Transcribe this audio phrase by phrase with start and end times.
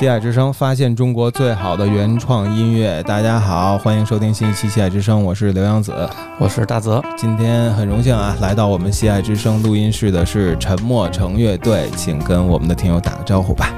[0.00, 3.02] 西爱之声，发现中国最好的原创音乐。
[3.02, 5.92] 大家好，欢迎收听新一期西爱之声，我是刘洋子，
[6.38, 7.04] 我是大泽。
[7.18, 13.74] 今天很荣幸啊，来到我们西爱之声录音室的是沉默城乐队，请跟我们的听友打个招呼吧。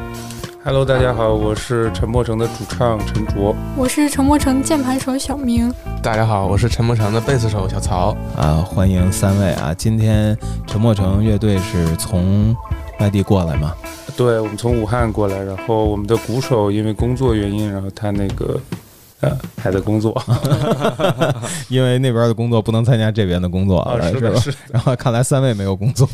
[0.64, 5.74] Hello，大家好，我是沉默城的主唱陈卓，我是沉默城键盘手小明。
[6.00, 8.16] 大家好，我是沉默城的贝斯手小曹。
[8.36, 9.74] 啊，欢迎三位啊！
[9.76, 12.54] 今天沉默城乐队是从
[13.02, 13.74] 外地过来吗？
[14.16, 18.60] 对，我们从武汉过来，然后我们的鼓手因为工作原因，然后他那个。
[19.22, 20.20] 呃，还在工作，
[21.70, 24.56] 因为那边的工作不能参加这边的工作了，是吧？
[24.72, 26.08] 然后看来三位没有工作，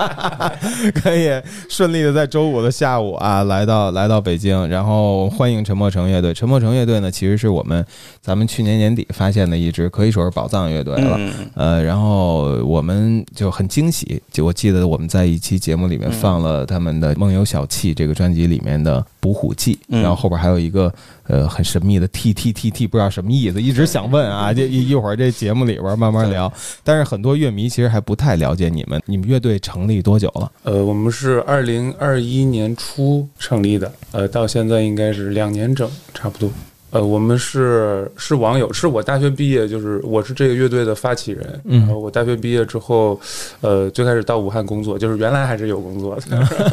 [1.02, 1.30] 可以
[1.68, 6.32] 顺利的在周五的下午啊，来到来到北京，然后欢迎沉默城乐队。
[6.32, 7.84] 沉默城乐队呢，其实是我们
[8.22, 11.20] 咱们去年年底发现的一支可以说是宝藏乐队了。
[11.54, 20.90] 呃，然后我们就很惊喜，就我记得我们在一期节目里面放了他们的《梦游小憩》这个专辑里面的《捕虎记》，然后后边还有一个。
[21.26, 26.52] 呃，很神秘的 T T T T，不知道什么意思，一直想问啊，这一一会儿这节目里边慢慢聊。
[26.82, 30.52] 但是很多乐迷其实还不太了解你们，你们乐队成立多久了？
[30.64, 36.50] 呃，我们是二零二一年初成立的，呃，到现在应该是两年整，差不多。
[36.94, 41.60] 呃，我们是是网友，是我大学毕业，就是我是这个乐队的发起人。
[41.64, 43.20] 然后我大学毕业之后，
[43.62, 46.22] 呃，最开始到武汉工作，就是原来还是有工作的。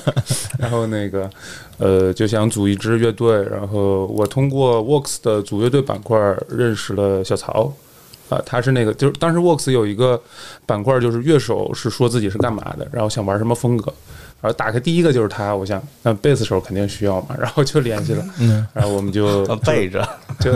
[0.59, 1.27] 然后那个，
[1.79, 3.41] 呃，就想组一支乐队。
[3.45, 6.15] 然后我通过 Works 的组乐队板块
[6.47, 7.73] 认识了小曹，
[8.29, 10.21] 啊，他是那个，就是当时 Works 有一个
[10.67, 13.91] 板块，就是乐手是说自己是干嘛的，然后想玩什么风格。
[14.41, 18.25] 然后打开第一个就是他，我想那贝斯手肯定需要嘛， 然后就联系了，
[18.73, 20.07] 然后我们就 背着
[20.39, 20.51] 就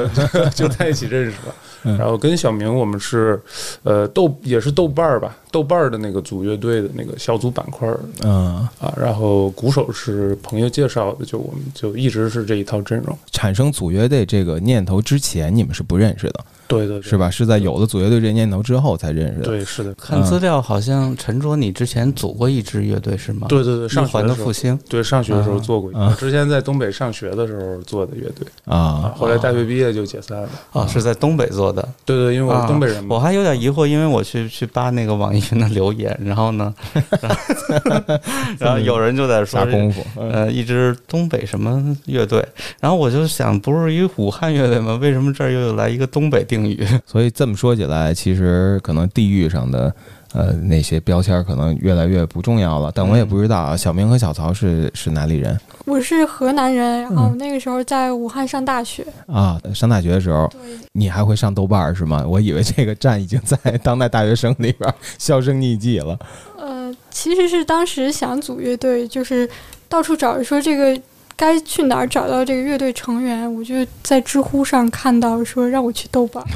[0.50, 1.54] 就在一起认识了。
[2.00, 3.40] 然后跟小明我们是
[3.84, 13.16] 呃豆也是豆瓣儿吧，豆瓣儿的那个组乐队的那个小组板块儿，嗯啊，然后鼓手是朋友介绍的，就我们就一直是这一套阵容。
[13.32, 16.46] 产生组乐队这个念头之前，你们是不认识的。
[16.68, 17.30] 对对，是吧？
[17.30, 19.46] 是在有了组乐队这念头之后才认识的。
[19.46, 19.94] 对，是的。
[19.96, 23.48] 看资料好像陈卓，你之前组过一支乐队是吗？
[23.48, 24.78] 对对对，上环的复兴。
[24.90, 25.92] 对，上学的时候做过。
[26.16, 30.50] 之前在东北上学的时候做的乐队啊，后来大学毕业就解散了。
[30.72, 31.88] 啊，是在东北做的。
[32.04, 33.16] 对对，因为我是东北人嘛。
[33.16, 36.74] 我还有点疑惑，因为我去去扒那个网易云的留言，然后呢，
[38.60, 42.46] 然后有人就在说 功夫，呃，一支东北什么乐队，
[42.80, 44.98] 然后我就想，不是一个武汉乐队吗？
[45.02, 46.88] 为什么这儿又来一个东北定语？
[47.06, 47.26] 所以。
[47.36, 49.94] 这么说起来，其实可能地域上的
[50.32, 52.90] 呃那些标签可能越来越不重要了。
[52.96, 55.60] 但我也不知道啊，小明和小曹是是哪里人？
[55.84, 59.60] 我是河南人，然后那个时候在武汉上大学啊。
[59.74, 60.50] 上大学的时候，
[60.94, 62.24] 你还会上豆瓣是吗？
[62.26, 66.18] 我以为这个站已经在当代大学生里边销声匿迹了。
[66.58, 69.50] 呃，其实是当时想组乐队，就是
[69.90, 70.98] 到处找说这个。
[71.38, 73.54] 该去哪儿找到这个乐队成员？
[73.54, 76.44] 我就在知乎上看到说让我去豆瓣。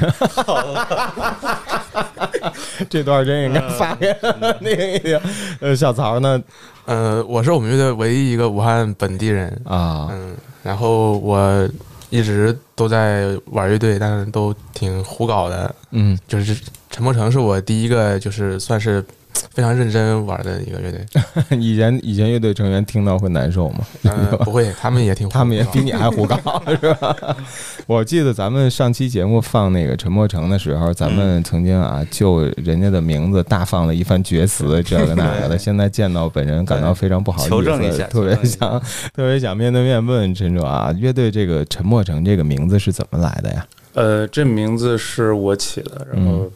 [2.88, 4.14] 这段真应该发给
[4.60, 5.20] 那个
[5.60, 6.42] 呃小曹呢？
[6.86, 10.08] 呃，我是我们乐队唯一一个武汉本地人啊。
[10.10, 11.68] 嗯，然后我
[12.08, 15.74] 一直都在玩乐队，但是都挺胡搞的。
[15.90, 16.58] 嗯，就是
[16.88, 19.04] 陈默成是我第一个，就是算是。
[19.54, 21.04] 非常认真玩的一个乐队，
[21.58, 23.78] 以前以前乐队成员听到会难受吗？
[24.44, 26.36] 不会，他们也挺， 他们也比你还胡搞，
[26.80, 27.16] 是吧？
[27.86, 35.58] 我记得咱们上期节目放那个陈默成的时候，咱们曾经啊就人家的名字大放了一番厥词，这个那个的。
[35.58, 38.80] 现在见到本人，感到非常不好意思，求证一下，特别想
[39.14, 43.66] 特别想面对面问陈卓啊，乐队这个陈默成这个名字是怎么来的呀？
[43.92, 46.50] 呃，这名字是我起的，然后，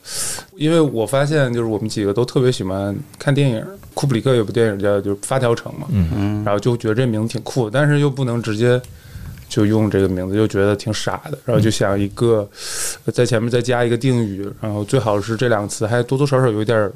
[0.57, 6.09] 因为我发现就是我们几个都特别喜欢看电影，库布里克有部电影叫就是《发条城》嘛，嗯。
[6.17, 8.81] 嗯，然后就觉得这名字挺酷，但是又不能直接
[9.49, 12.49] 就用这个名字，又觉得挺傻的，然后就想一个
[13.13, 16.91] 在前面再加一个定语，然后最好是这两个词还多多少少有一点。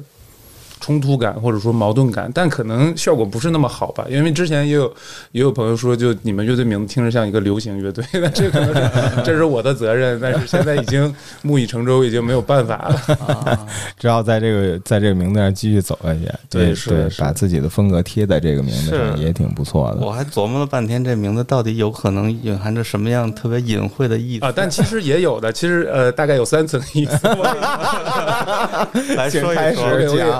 [0.79, 4.05] 冲突感或者说矛盾感，但可能效果不是那么好吧？
[4.09, 4.91] 因为之前也有
[5.31, 8.89] 也有朋友说，就你们乐队名字听着像一个流行乐队， 那这可能是
[9.23, 13.67] 这是我的责任，但是现在已经木已成舟，已经没有办法了，
[13.99, 16.19] 只好在这个在这个名字上继续走下去。
[16.49, 19.97] 对对，把自己的风格贴在这个名字上也挺不错的。
[20.05, 24.53] 我还琢磨了半天，这名字到底有可能隐含着什么样特别隐晦的意思啊？
[24.55, 27.19] 但其实也有的，其实呃，大概有三层意思。
[29.15, 29.83] 来说一说，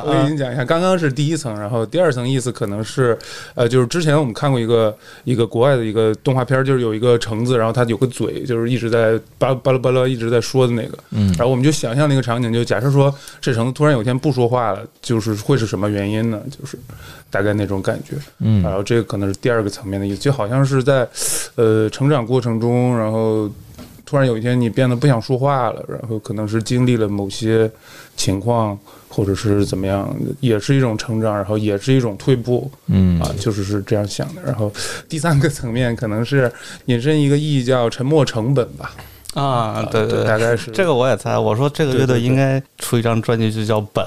[0.05, 3.17] 我给您讲一下，刚刚是第一层，然后第二层意思可能是，
[3.55, 16.41] 呃，就是之前我们看过一个一个国外的一个动画片，就是有一个橙子，然后它有个嘴，就是一直在巴巴拉巴拉一直在说的那个，嗯然后我们就想象那个场景，就假设说这橙子突然有一天不说话了，就是会是什么原因呢？
[16.49, 16.77] 就是
[17.31, 18.15] 大概那种感觉。
[18.39, 21.07] 嗯然后这个可能是第二个层面的意思，就好像是在
[21.55, 23.49] 呃成长过程中，然后
[24.05, 27.69] 突然有一天你变得不想说话了，然后可能是经历了某些
[28.15, 28.77] 情况，
[29.09, 34.41] 或者是怎么样，也是一种成长，然后也是一种退步嗯啊，就是是这样想的。
[34.43, 34.71] 然后
[35.09, 36.49] 第三个层面可能是
[36.85, 38.95] 引申一个意义叫沉没成本吧，
[39.35, 40.23] 啊，对对对。
[40.25, 44.03] 大概是这个我也猜，我说这个乐队应该出一张专辑，就叫《本》，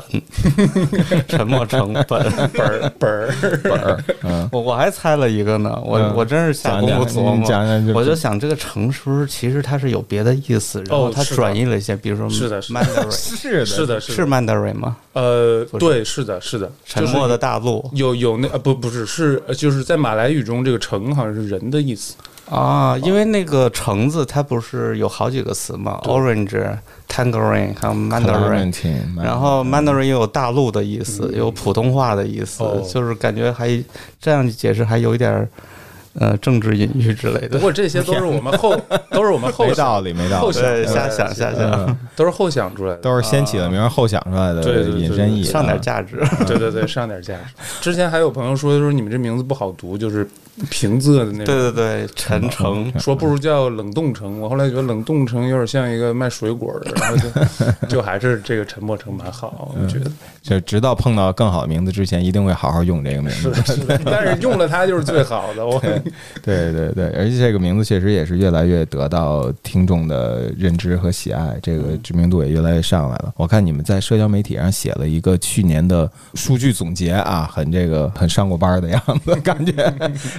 [1.28, 2.22] 沉默成本。
[2.52, 4.04] 本儿 本儿。
[4.20, 7.46] 本我我还猜了一个呢，我嗯我真是下功夫琢磨。
[7.48, 14.96] 讲讲，我就想这个城是不是其实它是有别的意思，然后它转译了一些，比如说是的是的 Mandarin 是的，是的，是的，Mandarin 吗？
[15.12, 22.14] 呃，对，是的，是的，沉默的大陆有有那呃不不是是呃就是在马来语中，这个“橙”好像是人的意思。
[22.52, 26.62] 啊，因为那个橙子它不是有好几个词嘛，orange、
[27.08, 28.70] tangerine 还有 mandarin。
[29.16, 31.38] 然后 Mandarin 又有大陆的意思，嗯。
[31.38, 32.86] 有普通话的意思，哦。
[32.86, 33.82] 就是感觉还
[34.20, 35.48] 这样解释还有一点儿
[36.14, 37.56] 呃政治隐喻之类的。
[37.56, 38.76] 不过这些都是我们后
[39.10, 43.00] 都是我们后没道理，没道理，瞎想瞎想，嗯，都是后想出来的。
[43.00, 46.22] 都是先起的名儿后想出来的对对对引申义，上点价值。
[46.46, 47.54] 对对对，上点价值。
[47.80, 50.28] 之前还有朋友说说你们这名字不好读，就是
[50.70, 51.46] 平仄的那对种。
[51.46, 60.10] 对对，陈诚说不如叫冷冻城，我后来觉得冷冻城有点像一个卖水果的，然后就 就还是这个沉默城蛮好，我觉得
[60.42, 63.54] 就直到碰到更好的名字之前，一定会好好用这个名字。
[63.54, 64.00] 是的，是的。
[64.04, 65.80] 但是用了它就是最好的，我
[66.42, 73.32] 对对对，而且这个名字确实也是越来越得到听众的认知和喜爱，这个知名度也越来越上来了。
[73.36, 79.72] 我看你们在社交媒体上写了一个去年的数据总结啊，很这个很上过班的样子，感觉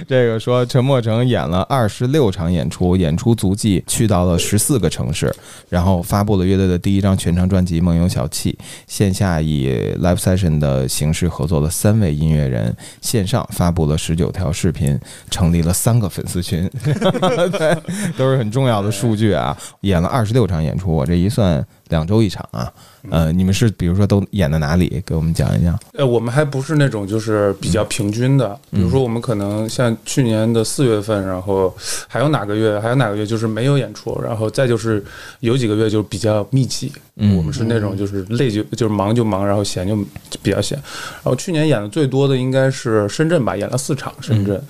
[0.06, 5.34] 这个说陈默成演了二十六场演出，演出足迹去到了十四个城市，
[5.68, 8.52] 然后发布了乐队的第一张全长专辑《梦游小憩》，
[8.86, 9.68] 线下以
[10.00, 14.98] live session 的形式合作了三位音乐人，线上发布了十九条视频，
[15.30, 17.76] 成立了三个粉丝群， 对，
[18.16, 19.56] 都是很重要的数据啊。
[19.80, 22.72] 演了二十六场演出，我这一算两周一场啊。
[23.10, 25.02] 呃，你们是比如说都演的哪里？
[25.04, 25.78] 给我们讲一讲。
[25.92, 31.74] 呃，我们还不是那种就是比较平均的，比如说我们可能像去年的四月份，然后
[32.08, 35.04] 还有哪个月，还有哪个月就是没有演出，然后再就是
[35.40, 36.92] 有几个月就比较密集。
[37.16, 39.94] 嗯我们是那种就是累就就是忙就忙，然后闲就
[40.28, 40.76] 就比较闲。
[40.76, 44.60] 然后去年演的最多的应该是深圳吧，演了四场深圳。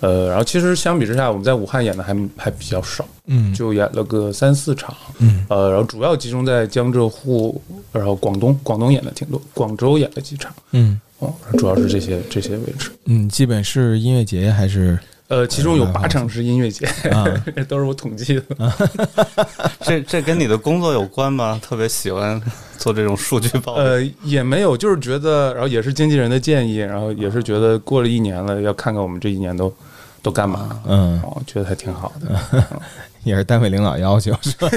[0.00, 4.94] 呃，然后其实相比之下，我们在武汉演的还还比较少，嗯就演了个三四场。
[5.18, 7.60] 嗯呃，然后主要集中在江浙沪，
[7.92, 10.52] 然后广东，广东演的挺多，广州演了几场。
[10.72, 12.90] 嗯哦，主要是这些这些位置。
[13.06, 14.98] 嗯，基本是音乐节还是
[15.28, 17.24] 呃，其中有八成是音乐节，啊？
[17.56, 18.42] 这 都是我统计的。
[19.80, 21.58] 这这跟你的工作有关吗？
[21.62, 22.40] 特别喜欢
[22.76, 23.74] 做这种数据报。
[23.74, 29.72] 呃，也没有，就是觉得，然后也是经纪人的建议，然后也是觉得过了一年了，要看看我们这一年都
[30.22, 30.78] 都干嘛。
[30.86, 32.62] 嗯，哦，觉得还挺好的。
[33.24, 34.68] 也是单位领导要求是吧？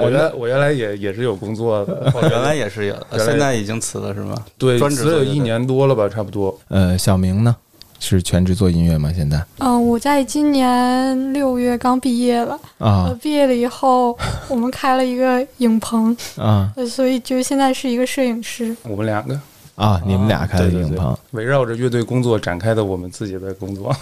[0.00, 4.34] 我原我原来也也是有工作的，我原来也是有，现在已经辞了是吗？
[4.56, 6.58] 对辞了有一年多了吧，差不多。
[6.68, 7.54] 呃，小明呢？
[8.00, 9.12] 是全职做音乐吗？
[9.14, 12.58] 现在嗯、我在今年六月刚毕业了。
[12.78, 14.16] 呃啊，毕业了以后，
[14.48, 18.76] 我们开了一个影棚， 啊呃所以就现在是一个摄影师。
[18.84, 19.38] 我们两个
[19.74, 20.00] 啊！
[20.06, 23.94] 你们俩开的对对对影棚，围绕着乐队工作展开的我们自己的工作。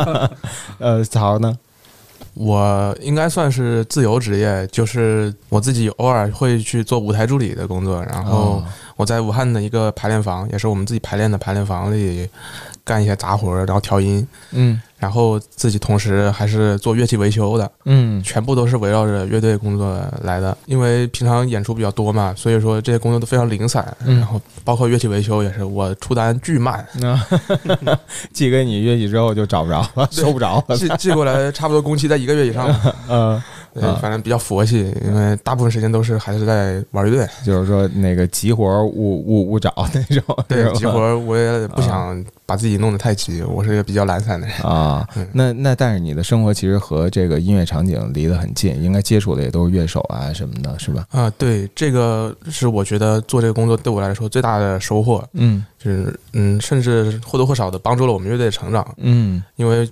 [0.78, 1.56] 呃，曹呢？
[2.34, 8.64] 我应该算是自由职业，就是我自己偶尔会去做舞台助理的工作，然后哦
[8.98, 12.28] 我在武汉的一个排练房，也是我们自己排练的排练房里
[12.84, 20.56] 干一些杂活儿，然后调音，嗯然后自己同时还是做乐器维修的，嗯全部都是围绕着乐队工作来的。
[20.66, 27.16] 因为平常演出比较多嘛，所以说这些工作都非常零散，嗯然后包括乐器维修也是，我出单巨慢，那
[28.34, 30.76] 寄给你乐器之后就找不着了， 收不着了。
[30.76, 32.68] 寄寄过来差不多工期在一个月以上，
[33.08, 33.40] 嗯，
[33.78, 37.26] 对啊，反正比较佛系，因为大部分时间都是还是在玩乐队。
[37.44, 38.90] 就是说那个急活儿勿
[39.26, 44.56] 勿勿找那种， 对，急活我也不想把自己弄得太急，我是一个比较懒散的人。
[44.58, 45.26] 啊 嗯。
[45.32, 51.06] 那那但是你的生活其实和这个音乐场景离得很近，应该接触的也都是乐手啊什么的，是吧？
[51.10, 58.86] 啊，对，这个是我觉得做这个工作对我来说最大的收获，嗯就是嗯，甚至或多或少的帮助了我们乐队的成长。
[58.96, 59.88] 嗯因为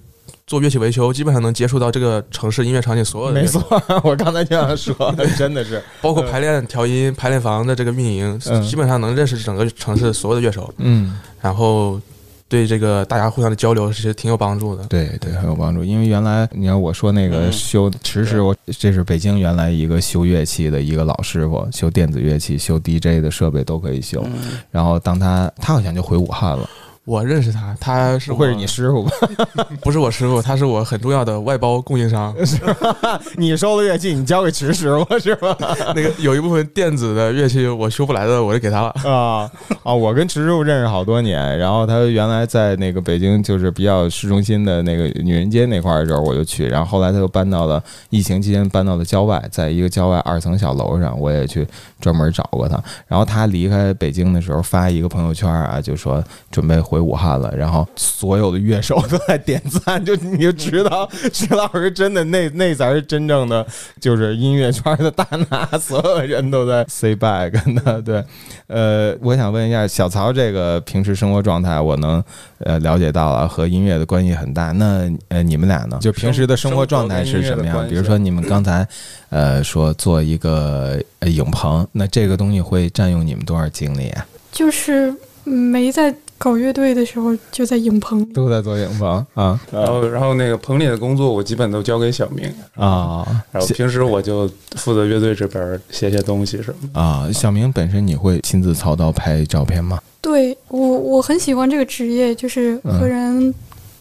[0.46, 3.62] 做乐器维修，基本上能接触到这个城市音乐场景所有的，没错，
[4.04, 8.38] 我刚才就想说， 真的是，包括排练、调音、排练房的这个运营，
[8.68, 10.72] 基本上能认识整个城市所有的乐手。
[10.78, 12.00] 嗯，然后。
[12.48, 15.82] 对这个大家互相的交流其实挺有帮助的，对对，很有帮助。
[15.82, 24.24] 因为原来你看我说那个修其实我，这是北京原来一个修乐器的一个老师傅，修电子乐器、修 DJ 的设备都可以修。
[24.70, 26.70] 然后当他他好像就回武汉了。
[27.06, 29.12] 我认识他，他是会是你师傅吧？
[29.80, 32.34] 不是我师傅，他是我很重要的外包供应商。
[32.44, 33.20] 是吧？
[33.36, 35.56] 你收了乐器，你交给池师傅是吧？
[35.94, 38.88] 那个有一部分电子的乐器我修不来的，我就给他了。
[39.08, 39.48] 啊
[39.84, 39.94] 啊！
[39.94, 46.66] 我跟池师傅认识好多年，然后他原来在那个北京，就是比较市中心的那个女人街那块儿的时候，我就去。
[46.66, 51.64] 然后后来他又搬到了疫情期间搬到了郊外，在一个郊外二层小楼上，我也去
[52.00, 52.82] 专门找过他。
[53.06, 56.20] 然后他离开北京的时候发一个朋友圈啊，就说
[56.50, 56.95] 准备回。
[56.96, 63.64] 回武汉了，然后所有的乐手都在点赞，就你就知道 石老师真的那那才是真正的
[64.00, 67.50] 就是音乐圈的大拿， 所有人都在 say back
[67.84, 68.00] 的。
[68.00, 68.24] 对，
[68.68, 72.22] 呃，我想问一下小曹，这个平时生活状态我能
[72.60, 74.72] 呃了解到了，和音乐的关系很大。
[74.72, 75.98] 那呃，你们俩呢？
[76.00, 77.86] 就平时的生活状态是什么样？
[77.88, 78.88] 比如说你们刚才
[79.28, 84.26] 呃说做一个影棚，那这个东西会占用你们多少精力啊？
[84.50, 86.14] 就是没在。
[86.38, 89.58] 搞乐队的时候就在影棚，都在做影棚啊。
[89.70, 93.24] 然后，然后那个棚里的工作我基本都交给小明啊。
[93.50, 97.28] 然后平时我就负责乐队这边写写东西什么啊。
[97.32, 99.98] 小明本身你会亲自操刀拍照片吗？
[100.20, 103.54] 对我，我很喜欢这个职业，就是和人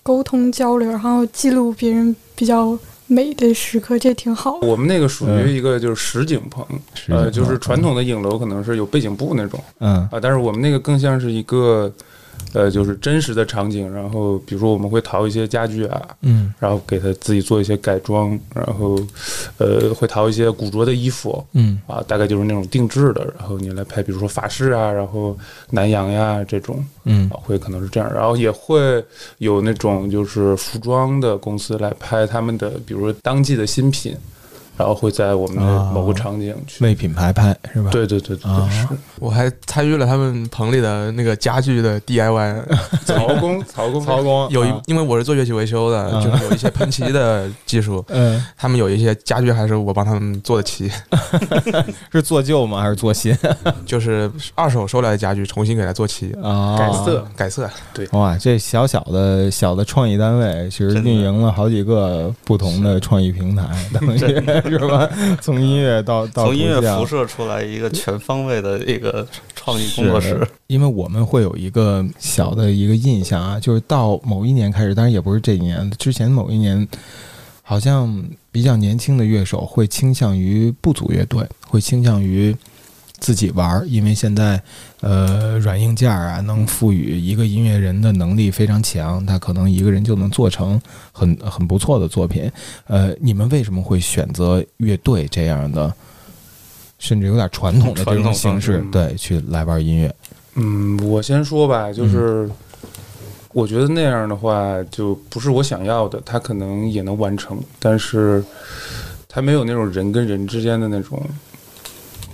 [0.04, 2.78] 沟通交流，然后记录别人比较。
[3.08, 4.58] 美的时刻，这挺好。
[4.64, 6.66] 我们那个属于一个就是实景棚，
[7.08, 11.94] 呃，就是传统的影楼可能是有背景布那种，嗯啊，但是我们那个更像是一个。
[12.54, 18.98] 呃，就是真实的场景，然后比如说我们会淘一些家具啊，嗯，然后给他自己做一些改装，然后
[19.58, 25.38] 呃，会淘一些古着的衣服，嗯，啊，大概就是那种定制的，然后你来拍，比如说法式啊，然后
[25.72, 29.04] 南洋呀这种，嗯，会可能是这样，然后也会
[29.40, 34.16] 有那种就是服装的公司来拍他们的，比如说当季的新品。
[34.78, 37.90] 然后会在我们的某个场景去为品牌拍是吧？
[37.92, 38.88] 对对对对，是。
[39.20, 42.62] 我还参与了他们棚里的那个家具的 DIY，
[43.06, 44.50] 曹工 曹工曹工。
[44.50, 48.04] 有一，因为我是做乐器维修的，就是有一些喷漆的技术。
[48.10, 50.92] 嗯，他们有一些家具还是我帮他们做的漆。
[52.12, 52.82] 是做旧吗？
[52.82, 53.36] 还是做新？
[53.86, 57.70] 就是二手收来的家具，重新给它做漆啊，改色改色。
[57.94, 63.64] 对，哇，这小小的小的创意单位，其实运营了好几个不同的创意平台，
[63.94, 64.65] 等于。
[64.70, 65.10] 是吧？
[65.42, 70.48] 从音乐到到从音乐辐射出来一个全方位的一个创意工作室。
[70.68, 76.88] 因为我们会有一个小的一个印象啊，就是到某一年开始，当然也不是这一年，之前某一年，
[77.62, 82.56] 好像比较年轻的乐手会倾向于不组乐队，会倾向于。
[83.20, 84.62] 自己玩，因为现在，
[85.02, 90.80] 呃，软硬件啊，能赋予一个音乐人的能力非常强，他可能一个人就能做成
[91.12, 92.52] 很很不错的作品。
[92.88, 95.92] 呃，你们为什么会选择乐队这样的，
[97.00, 100.14] 甚至有点传统的这种形式，对，去来玩音乐？
[100.56, 102.50] 嗯，我先说吧，就是
[103.54, 106.22] 我觉得那样的话，就不是我想要的。
[106.26, 108.44] 他可能也能完成，但是
[109.28, 111.22] 他没有那种人跟人之间的那种。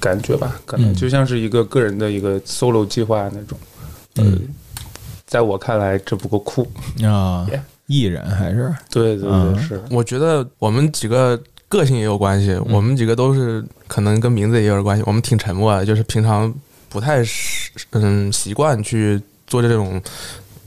[0.02, 3.58] 感觉吧，可能就像是一个个人的一个 solo 计划那种。
[4.18, 4.38] 嗯，
[5.26, 6.70] 在我看来，这不够酷
[7.06, 7.48] 啊！
[7.86, 9.82] 艺人还是对对对，是。
[9.90, 15.04] 我觉得我们几个个性也有关系，我们几个都是可能跟名字也有关系。
[15.06, 16.54] 我们挺沉默的，就是平常
[16.90, 17.24] 不太
[17.92, 20.02] 嗯习惯去做这种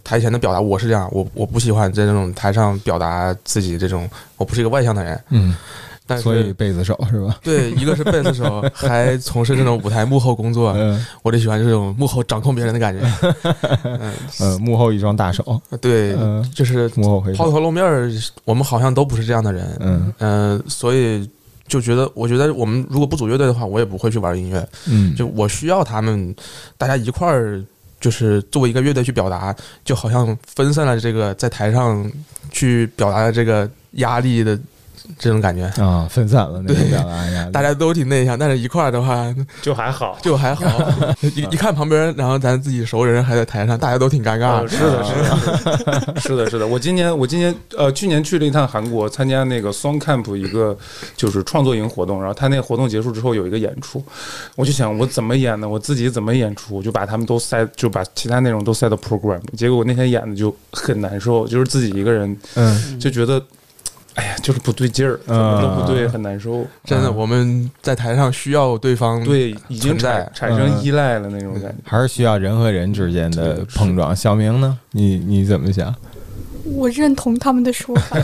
[0.03, 0.61] 台前的表达。
[0.61, 5.21] 我是这样，我我不喜欢在这种台上表达自己这种，我不是一个外向的人。
[5.31, 5.55] 嗯。
[6.21, 7.39] 所以贝斯手是吧？
[7.43, 10.77] 对，一个是贝斯手， 还从事这种舞台幕后工作。
[11.23, 13.03] 我就喜欢这种幕后掌控别人的感觉。
[14.41, 15.59] 嗯，幕后一双大手。
[15.81, 16.15] 对，
[16.55, 18.13] 就是幕后抛头露面儿，
[18.45, 19.77] 我们好像都不是这样的人。
[19.81, 21.27] 嗯嗯，所以
[21.67, 24.69] 就觉得，我觉得我们如果不组乐队的话，我也不会去玩音乐。
[24.87, 26.37] 嗯，就我需要他们，
[26.77, 27.65] 大家一块儿，
[27.99, 32.13] 就是作为一个乐队去表达，就好像分散了这个在台上
[32.51, 34.59] 去表达的这个压力的。
[35.19, 35.65] 这种感觉。
[35.83, 37.51] 啊，分散了那种表达。
[37.51, 40.19] 大家都挺内向，但是一块儿的话 就还好。
[40.23, 40.65] 就还好。
[41.35, 44.59] 一一看旁边，然后咱自己熟人还在台上，大家都挺尴尬的。
[44.61, 46.67] 呃是的，是的，是的，是的。
[46.67, 50.77] 我今年，我今年，呃，去年去了一趟韩国，参加那个 Song Camp 一个
[51.17, 54.05] 就是创作营活动，然后他那个活动结束之后有一个演出，
[54.57, 55.69] 我就想我怎么演呢？
[55.69, 56.77] 我自己怎么演出？
[56.77, 63.43] 我就把他们都塞，就把其他内容都塞到 program，结果我那天演的就很难受，就是自己一个人嗯，就觉得，
[64.15, 66.65] 哎呀，就是不对劲儿，怎么都不对，很难受。
[66.85, 71.75] 真的，我们在台上需要对方对，已经在产产生依赖了那种感觉。
[71.85, 74.15] 还是需要人和人之间的碰撞。
[74.15, 74.79] 小明呢？
[74.93, 75.95] 你你怎么想？
[76.65, 78.17] 我认同他们的说法。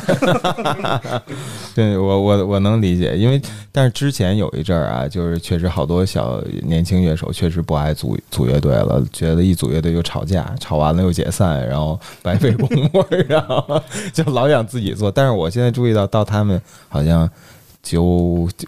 [1.75, 13.81] 对我我我能理解，因为但是之前有一阵儿啊，就是确实好多小年轻乐手确实不爱组组乐队了，觉得一组乐队就吵架，吵完了又解散，然后白费功夫， 然后
[14.13, 15.11] 就老想自己做。
[15.11, 17.29] 但是我现在注意到，到他们好像
[17.83, 18.03] 九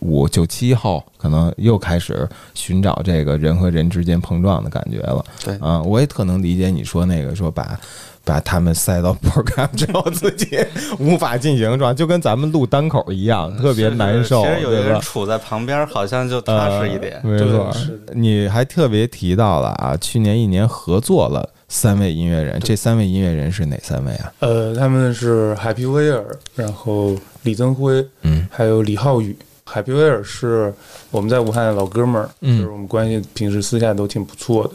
[0.00, 5.24] 五九七后，可能又开始寻找这个人和人之间碰撞的感觉了。
[5.44, 7.78] 对啊、我也特能理解你说那个说把。
[8.24, 10.58] 把他们塞到 program 之后，自己
[10.98, 14.82] 无法进行状，就跟咱们录单口一样，特别难受，其实有一个？
[14.82, 17.20] 人处在旁边，好像就踏实一点。
[17.24, 17.72] 呃没错
[18.12, 24.32] 你还特别提到了啊，去年一年合作了三位音乐人，这三位音乐人是哪三位啊？
[24.40, 26.24] 呃，他们是海皮威尔，
[26.54, 29.36] 然后李增辉，嗯还有李浩宇。
[29.64, 30.72] 海皮威尔是
[31.10, 34.70] 我们在武汉的老哥们儿，嗯就是我们关系平时私下都挺不错的。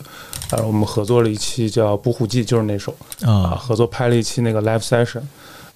[0.52, 5.22] 然后我们合作了一期叫《捕虎记》，就是那首啊，啊合作拍了一期那个 live session，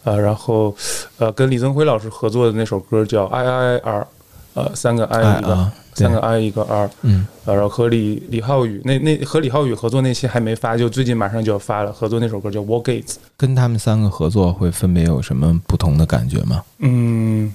[0.03, 0.73] 呃，然后
[1.17, 4.07] 呃跟李增辉老师合作的那首歌叫 I I R，
[4.53, 11.91] 呃三个 I 一个、啊，三个 I 一个 R，嗯呃，然后和李李浩宇那那和李浩宇合作那期还没发，就最近马上就要发了。
[11.91, 13.13] 合作那首歌叫《War Gates》。
[13.35, 16.63] 跟他们三个合作会分别有什么不同的感觉吗？
[16.79, 17.53] 嗯，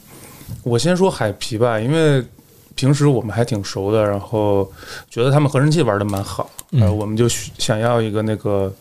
[0.63, 2.23] 我先说海皮吧，因为
[2.77, 4.71] 平时我们还挺熟的，然后
[5.11, 8.73] 觉得他们合成器玩的蛮好，嗯然后我们就想要一个那个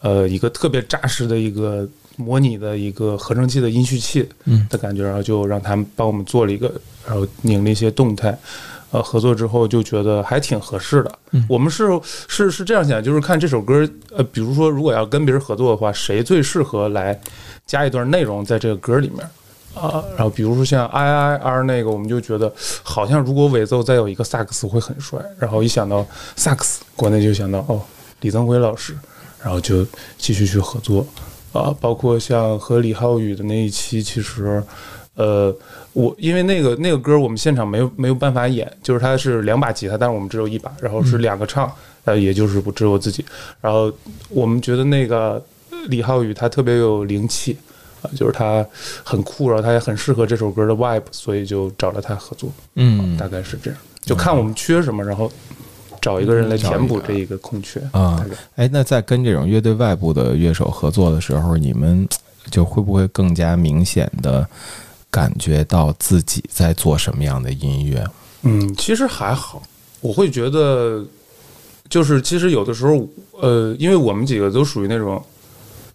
[0.00, 6.72] 呃一个特别扎实的一个模拟的一个合成器的音序器嗯的感觉，然后就让他们帮我们做了一个，
[7.04, 8.38] 然后拧了一些动态。
[8.90, 11.18] 呃，合作之后就觉得还挺合适的。
[11.32, 11.88] 嗯我们是
[12.28, 17.20] 是是这样想，就是看这首歌，呃，比如说如果要跟别人合作的话，谁最适合来
[17.66, 19.28] 加一段内容在这个歌里面
[19.74, 22.52] 啊、然后比如说像 I I R 那个，我们就觉得
[22.82, 25.18] 好像如果尾奏再有一个萨克斯会很帅。
[25.38, 27.80] 然后一想到萨克斯，国内就想到哦，
[28.20, 28.96] 李增辉老师，
[29.42, 31.06] 然后就继续去合作
[31.52, 34.62] 啊、包括像和李浩宇的那一期，其实。
[35.16, 35.54] 呃，
[35.92, 41.70] 我因为那个那个歌我们现场没有没有办法演，就是它是两把吉他，但是我们只有一把，然后是两个唱，
[42.04, 43.24] 呃，也就是我只有我自己。
[43.60, 43.92] 然后
[44.28, 45.40] 我们觉得那个
[45.86, 47.73] 李浩宇他特别有灵气啊、
[48.16, 48.66] 就是他
[49.02, 53.16] 很酷，然后他也很适合这首歌的 vibe，所以就找了他合作，嗯。
[53.16, 53.80] 大概是这样。
[54.02, 55.32] 就看我们缺什么，然后
[56.00, 57.80] 找一个人来填补这一个空缺。
[57.92, 58.24] 啊。
[58.56, 62.06] 哎，那在跟这种乐队外部的乐手合作的时候，你们
[62.50, 64.46] 就会不会更加明显的
[65.10, 68.04] 感觉到自己在做什么样的音乐？
[68.42, 69.62] 嗯，其实还好，
[70.02, 71.02] 我会觉得，
[71.88, 73.08] 就是其实有的时候，
[73.40, 75.24] 呃，因为我们几个都属于那种，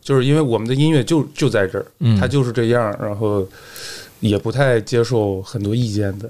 [0.02, 3.48] 就是因为我们的音乐就就在这儿，嗯它就是这样，然后
[4.20, 6.30] 也不太接受很多意见的，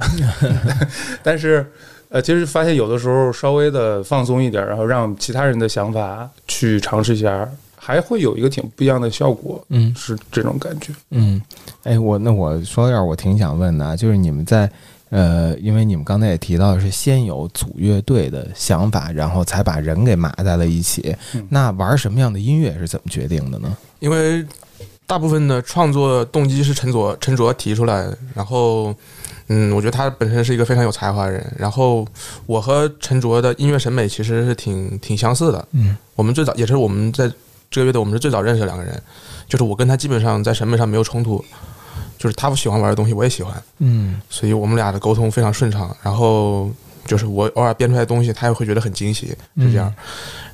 [1.24, 1.66] 但是。
[2.12, 10.92] 呃，其实发现有的时候稍微的放松一点，然后让其他人的想法去尝试一下，还会有一个挺不一样的效果，嗯是这种感觉。
[11.12, 11.40] 嗯，
[11.84, 14.68] 哎，我那我说到这儿，我挺想问的啊，就是你们在
[15.10, 21.16] 呃，因为你们刚才也提到是先有组乐队的想法，然后才把人给码在了一起。
[21.34, 23.76] 嗯那玩什么样的音乐是怎么决定的呢？
[24.00, 24.46] 因为
[25.08, 28.94] 大部分的创作动机是陈卓陈卓提出来的，然后，
[29.48, 32.08] 嗯，我觉得他本身是一个非常有才华的人，然后
[32.46, 37.28] 我和陈卓的音乐审美其实是挺挺相似的，嗯我们最早也是我们在
[37.72, 39.02] 这个乐队，我们是最早认识的两个人，
[39.48, 41.44] 就是我跟他基本上在审美上没有冲突，
[42.20, 45.96] 就是他不喜欢玩的东西我也喜欢，嗯所以我们俩的沟通非常顺畅。
[46.04, 46.70] 然后
[47.06, 49.28] 就是我偶尔编出来的东西，他也会觉得很惊喜，
[49.58, 49.92] 是这样。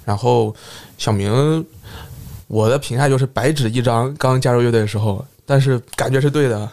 [0.06, 0.56] 然后
[0.98, 1.66] 小明，
[2.48, 6.70] 我的评价就是白纸一张，刚加入乐队的时候，但是感觉是对的。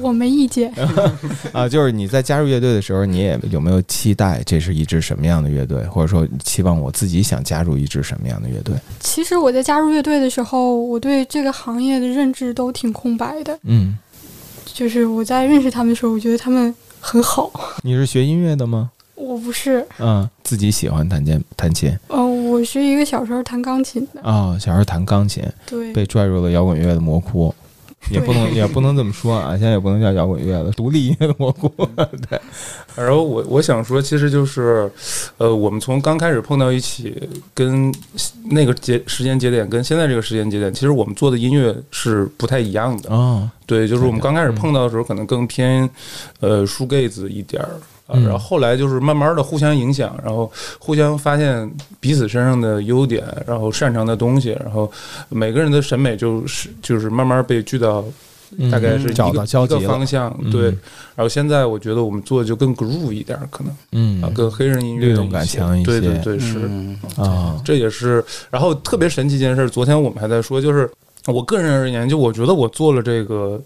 [0.00, 0.72] 我没意见。
[1.52, 8.74] 啊，就是你在加入乐队的时候，你也有没有期待这是一支什么样的乐队，或者说期望我自己想加入一支什么样的乐队？
[9.00, 13.58] 其实我在加入乐队的时候，我对这个行业的认知都挺空白的。
[13.62, 13.96] 嗯，
[14.64, 17.50] 就是我在认识他们的时候，我觉得他们很好。
[17.82, 18.90] 你是学音乐的吗？
[19.14, 24.20] 我不是，嗯，自己喜欢弹键弹琴嗯、我是一个小时候弹钢琴的。
[24.22, 27.52] 哦，小时候弹钢琴，对，被拽入了摇滚乐的魔窟。
[28.10, 31.68] 也不能也不能这么说啊，现在也不能叫摇滚乐了，独立音乐的蘑菇。
[32.28, 32.40] 对，
[32.94, 34.90] 然后我我想说，其实就是，
[35.38, 37.92] 呃，我们从刚开始碰到一起，跟
[38.44, 43.10] 那个节时间节点跟现在这个时间节点，其实我们做的音乐是不太一样的。
[43.10, 45.88] 哦，对，就是我们刚开始碰到的时候，可能更偏
[46.40, 47.70] 呃书 g a z 一点儿。
[48.06, 54.90] 啊，嗯然后后来就是慢慢的互相影响，然后互相发现彼此身上的优点，然后擅长的东西，然后
[55.28, 58.04] 每个人的审美就是就是慢慢被聚到
[58.70, 60.64] 大概是一找个一个到交集了方向，嗯对。
[61.16, 66.58] 然后现在我觉得我们做的就更 groove 一点，可能嗯啊，跟黑人音乐律动感强一些对对对，是。
[66.58, 70.88] 嗯啊，这也是，然后特别神奇一件事，昨天我们还在说，就是
[71.26, 73.60] 我个人而言，就我觉得我做了这个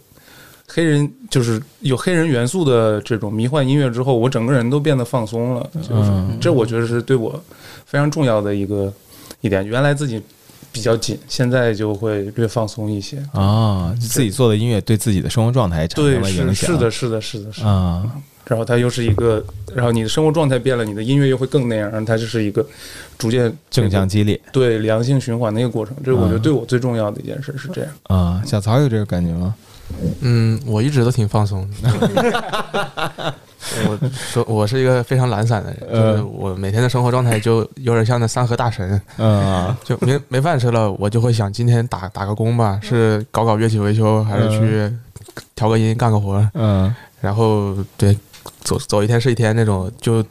[0.73, 7.43] 黑人，就是有黑人元素的这种迷幻音乐之后，我整个人都变得放松了，就是、嗯这我觉得是对我
[7.85, 8.93] 非常重要的一个
[9.41, 9.67] 一点。
[9.67, 10.23] 原来自己
[10.71, 13.21] 比较紧，现在就会略放松一些。
[13.33, 16.55] 啊，自己做的音乐对自己的生活状态产生，了影响。
[16.55, 17.69] 是是的，是的，是的，是的。
[17.69, 18.09] 啊，
[18.47, 22.65] 然后它又是一个，然后你的生活状态变了，你的音乐又会更那样，然后它就是一个
[23.19, 25.97] 逐渐正向激励对良性循环的一个过程。
[26.05, 27.91] 这是我觉得啊对我最重要的一件事是这样。
[28.05, 29.53] 啊，小曹有这个感觉吗？
[29.57, 29.70] 嗯，
[30.67, 33.35] 我一直都挺放松的。
[33.87, 44.91] 我说我是一个非常懒散的人，就是我每天的生活状态就有点像那三和大神，嗯 就没没饭吃了，我就会想今天打打个工吧，是搞搞乐器维修，还是去
[45.55, 46.95] 调个音干个活儿，嗯。
[47.21, 48.17] 然后对
[48.63, 50.25] 走走一天是一天那种，就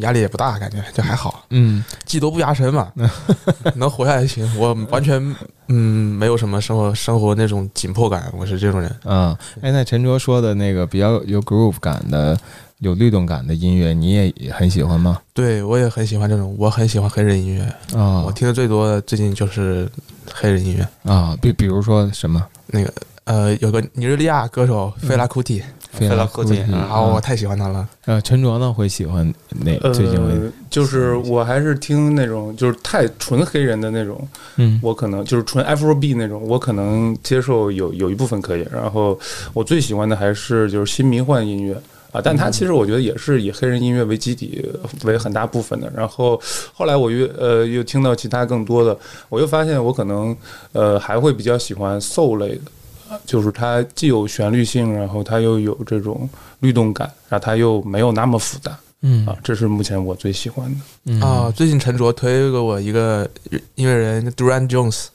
[0.00, 2.92] 压力也不大，感觉就还好，嗯技多不压身嘛，
[3.76, 4.48] 能活下来就行。
[4.58, 5.34] 我完全
[5.68, 8.94] 嗯没有什么生活生活那种紧迫感，我是这种人。
[9.04, 12.38] 嗯，哎，那陈卓说的那个比较有 groove 感的、
[12.78, 15.20] 有律动感的音乐，你也很喜欢吗？
[15.34, 17.62] 对我也很喜欢这种，我很喜欢黑人音乐，
[17.98, 19.88] 啊我听的最多的最近就是
[20.32, 21.10] 黑人音乐。
[21.10, 22.44] 啊，比比如说什么？
[22.66, 22.92] 那个
[23.24, 27.88] 呃，有个尼日利亚歌手费拉库蒂，菲拉库蒂蒂嗯然后我太喜欢他了。
[28.04, 29.26] 呃，陈卓呢会喜欢
[29.64, 29.78] 哪？
[29.92, 38.66] 最近会呃，就是我还是听那种就是太纯黑人的那种，嗯我可能就是纯 Afrobeat 那种，我可能接受有有一部分可以。
[38.72, 39.18] 然后
[39.52, 41.80] 我最喜欢的还是就是新迷幻音乐。
[42.10, 44.66] 啊，但他其实我觉得也是以黑人音乐为基底
[45.04, 45.92] 为很大部分的。
[45.94, 46.40] 然后
[46.72, 48.96] 后来我又呃又听到其他更多的，
[49.28, 50.34] 我又发现我可能
[50.72, 52.77] 呃还会比较喜欢 soul 类的，啊
[53.24, 56.28] 就是它既有旋律性，然后它又有这种
[56.60, 60.76] 律动感，然后它又没有那么复杂嗯啊，这是目前我最喜欢的。
[61.04, 63.28] 嗯啊，最近陈卓推给我一个
[63.76, 65.06] 音乐人 Duran Jones，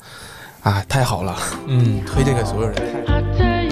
[0.61, 3.62] 啊，太好了，嗯推荐给所有人。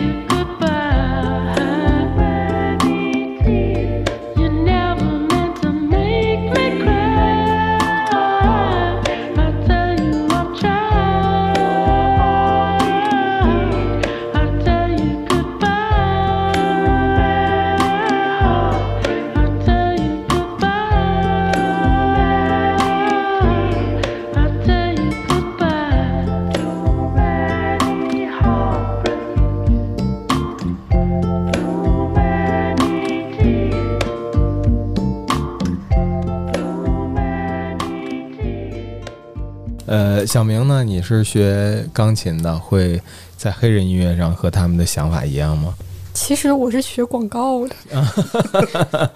[40.22, 40.84] 呃，小明呢？
[40.84, 43.02] 你是学钢琴的，会
[43.36, 45.74] 在黑人音乐上和他们的想法一样吗？
[46.14, 49.12] 其实我是学广告的，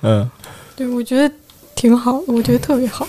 [0.00, 0.28] 嗯，
[0.74, 1.32] 对我觉得
[1.76, 3.06] 挺好的，我觉得特别好。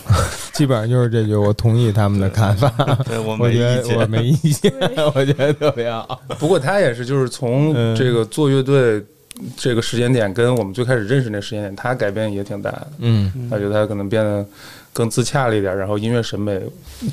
[0.54, 2.69] 基本上就是这句，我同意他们的看法。
[3.06, 4.10] 对我我没意见我见。
[4.12, 4.72] 没意见，
[5.15, 6.22] 我觉得特别好。
[6.38, 9.04] 不过他也是，就是从嗯这个做乐队
[9.58, 12.88] 这个时间点跟我们最开始认识那时间点，他改变也挺大的。
[13.00, 14.46] 嗯，他觉得他可能变得
[14.94, 16.62] 更自洽了一点，然后音乐审美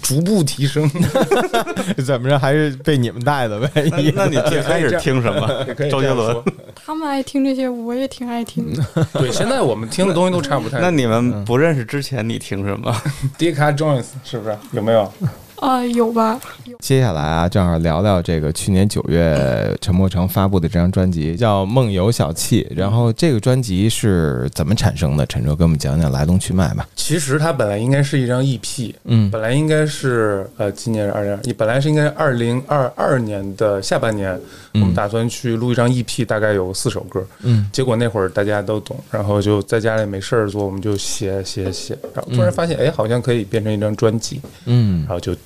[0.02, 0.88] 逐步提升。
[2.04, 3.70] 怎么着还是被你们带的呗？
[3.90, 5.64] 那那你 最开始听什么？
[5.90, 6.36] 周杰伦。
[6.74, 9.06] 他们爱听这些，我也挺爱听的。
[9.14, 10.80] 对，现在我们听的东西都差不太多。
[10.80, 12.94] 那你们不认识之前你听什么
[13.38, 15.12] ？Dika Jones 是不是有没有？
[15.60, 16.40] 啊、有吧？
[16.80, 22.66] 接下来啊，正好聊聊这个去年九月陈柏成发布的这张专辑，叫《梦游小憩》。
[22.74, 25.26] 然后这个专辑是怎么产生的？
[25.26, 26.88] 陈哲给我们讲讲来龙去脉吧。
[26.96, 34.40] 其实它本来应该是一张 EP，嗯本来应该是呃，今年是二零二一，本来是应该二零二二年的下半年，
[34.72, 37.22] 我们打算去录一张 EP，大概有四首歌。
[37.42, 45.36] 嗯结果那会儿大家都懂，然后就在家里没事儿做，我们就写写写，然后突然发现，哎，好像可以变成一张专辑，嗯然后就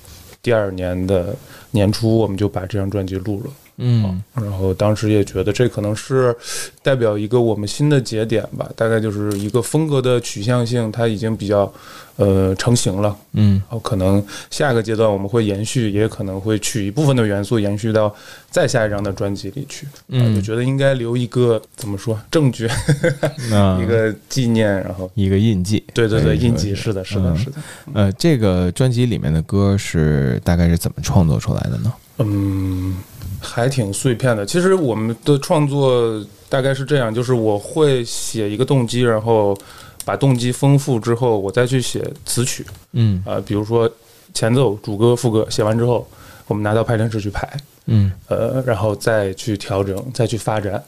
[0.45, 1.35] 第二年的
[1.71, 3.49] 年初我们就把这张专辑录了。
[3.77, 6.35] 嗯然后当时也觉得这可能是
[6.81, 11.71] 代表一个我们新的节点吧，大概就是一个风格的取向性，它已经比较
[12.15, 13.15] 呃成型了。
[13.33, 18.13] 嗯然后可能下一个阶段我们会延续，也可能会取一部分的元素延续到
[18.49, 19.85] 再下一张的专辑里去。
[20.07, 22.69] 嗯就嗯，觉得应该留一个怎么说证据，
[23.51, 25.83] 那一个纪念，然后一个印记。
[25.93, 27.57] 对对对，印记是的，是的，嗯是的。
[27.93, 31.91] 呃，这个专辑里面的歌是大概是怎么创作出来的呢？
[32.19, 32.95] 嗯，
[33.41, 34.45] 还挺碎片的。
[34.45, 39.57] 其实我们的创作大概是这样，就是我会写一个动机，然后
[40.05, 42.65] 把动机丰富之后，我再去写词曲。
[42.93, 43.89] 嗯啊、比如说
[44.33, 46.07] 前奏、主歌、副歌写完之后，
[46.47, 47.47] 我们拿到排练室去排，
[47.87, 50.81] 嗯呃，然后再去调整，再去发展。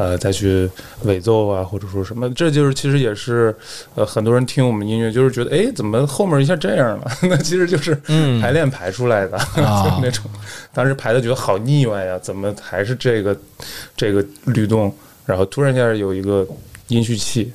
[0.00, 0.66] 呃，再去
[1.02, 3.54] 伪奏啊，或者说什么，这就是其实也是，
[3.94, 7.10] 呃，很多人听我们音乐就是觉得，哎，怎么后面一下这样了？
[7.28, 10.24] 那其实就是嗯排练排出来的，啊 就是那种
[10.72, 13.38] 当时排的觉得好腻歪呀，怎么还是这个
[13.94, 14.90] 这个律动？
[15.26, 16.46] 然后突然一下有一个
[16.88, 17.52] 音序器，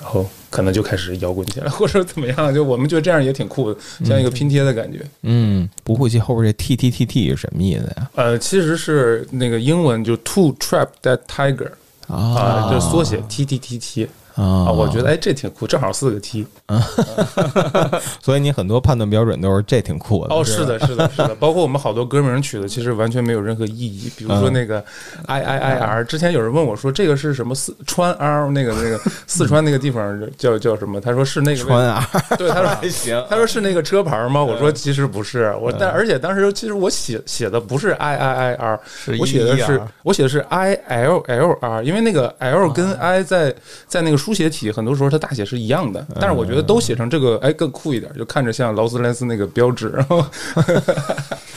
[0.00, 2.54] 然后可能就开始摇滚起来，或者怎么样？
[2.54, 5.00] 就我们觉得这样也挺酷的，像一个拼贴的感觉。
[5.22, 8.10] 嗯，不会记后边这 T T T T 是什么意思呀？
[8.14, 11.68] 呃，其实是那个英文就 to trap that tiger
[12.08, 14.42] 啊，就是缩写 T T T T 啊。
[14.66, 16.46] 啊，我觉得哎这挺酷，正好四个 T。
[18.22, 20.34] 所以你很多判断标准都是这挺酷的。
[20.34, 24.82] 哦，是的，是的，是的， 包括我们好多歌名取的其实完全没有任何意义，比如说那个
[25.26, 31.00] I I I R，之前有人问我说这个是什么四川 R 那个那个 四川那个地方叫叫什么？
[31.00, 33.22] 他说是那个川 R，，对，他说还行。
[33.28, 34.42] 他说是那个车牌吗？
[34.42, 38.80] 我说其实不是，我但而且当时其实我写写的不是 I I I R，
[39.18, 43.54] 我写的是我写的是 I L L R，因为那个 L 跟 I 在
[43.86, 50.24] 在那个书写体很多时候它大写是一样的，但是我觉得都写成这个哎更酷一点，就看着像劳斯莱斯那个标志，然后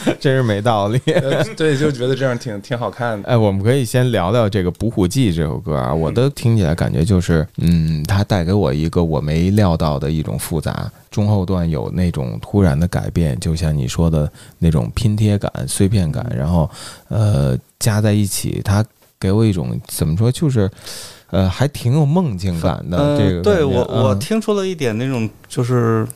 [0.19, 0.99] 真是没道理。
[1.05, 3.27] 呃对就觉得这样挺挺好看的。
[3.29, 16.69] 哎，我们可以先聊聊这个《捕虎记》这首歌啊，我的听起来感觉就是，嗯，它带给我一个我没料到的一种复杂，中后段有那种突然的改变，就像你说的那种拼贴感、碎片感，然后
[17.09, 18.83] 呃加在一起，它
[19.19, 20.69] 给我一种怎么说，就是
[21.31, 22.97] 呃还挺有梦境感的。
[22.97, 26.07] 呃这个对我我嗯听出了一点那种，就是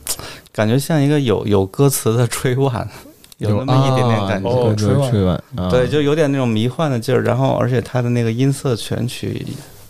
[0.52, 2.88] 感觉像一个有有歌词的吹腕，
[3.39, 4.50] 有那么一点点感觉。
[4.50, 9.45] 哦吹吹腕吹腕，啊对，就有点那种迷幻的劲儿，然后而且它的那个音色全曲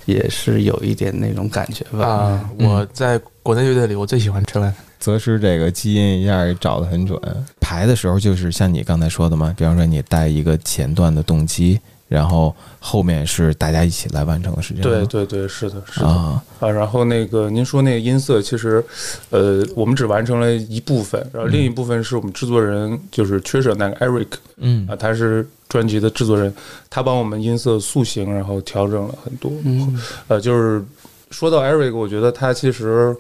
[0.06, 2.06] 也是有一点那种感觉吧。
[2.06, 4.74] 啊，嗯我在国内乐队里，我最喜欢车万。
[5.00, 7.18] 则是这个基因一下找的很准。
[7.62, 11.80] 排的时候就是像你刚才说的嘛，比方说你带一个前段的动机，
[12.10, 14.82] 然后后面是大家一起来完成的，事情？
[14.82, 16.68] 对对对，是的，是的啊，啊。
[16.68, 18.84] 然后那个您说那个音色，其实
[19.30, 26.52] 呃我们只完成了一部分，然后另一部分是我们制作人就是缺少那个 Eric 嗯啊，他是专辑的制作人，
[26.90, 29.52] 他帮我们音色塑形，然后调整了很多。
[29.64, 30.84] 嗯，呃，就是
[31.30, 33.16] 说到 Eric，我觉得他其实，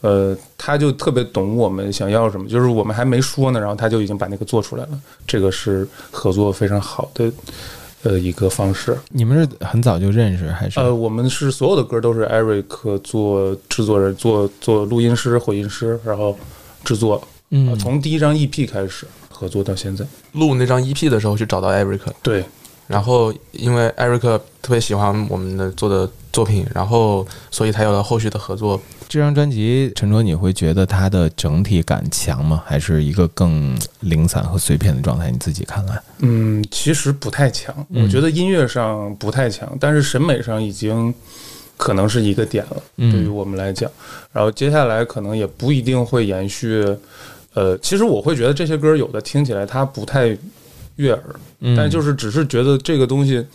[0.00, 7.30] 呃，他就特别懂我们想要什么，就是我们还没说呢，然后他就已经把那个做出来了，这个是合作非常好的。
[8.04, 10.80] 呃，一个方式，你们是很早就认识还是？
[10.80, 16.36] 呃，我们是所有的歌都是 Eric 做制作人，做做录音师、混音师，然后
[16.82, 20.04] 制作，呃嗯，从第一张 EP 开始合作到现在。
[20.32, 22.44] 录那张 EP 的时候去找到 Eric，对，
[22.88, 28.80] 然后因为艾瑞克特别喜欢我们的做的作品，然后所以才有了后续的合作。
[29.12, 32.62] 这张专辑，陈卓，你会觉得它的整体感强吗？
[32.64, 35.30] 还是一个更零散和碎片的状态？
[35.30, 36.02] 你自己看来？
[36.20, 41.12] 嗯，其实不太强，嗯我觉得音乐上不太强，但是审美上已经
[41.76, 43.90] 可能是一个点了，嗯对于我们来讲。
[44.32, 46.82] 然后接下来可能也不一定会延续。
[47.52, 50.34] 呃，其实我会觉得这些歌有的听起来它不太
[50.96, 51.22] 悦耳，
[51.60, 53.46] 嗯，但就是只是觉得这个东西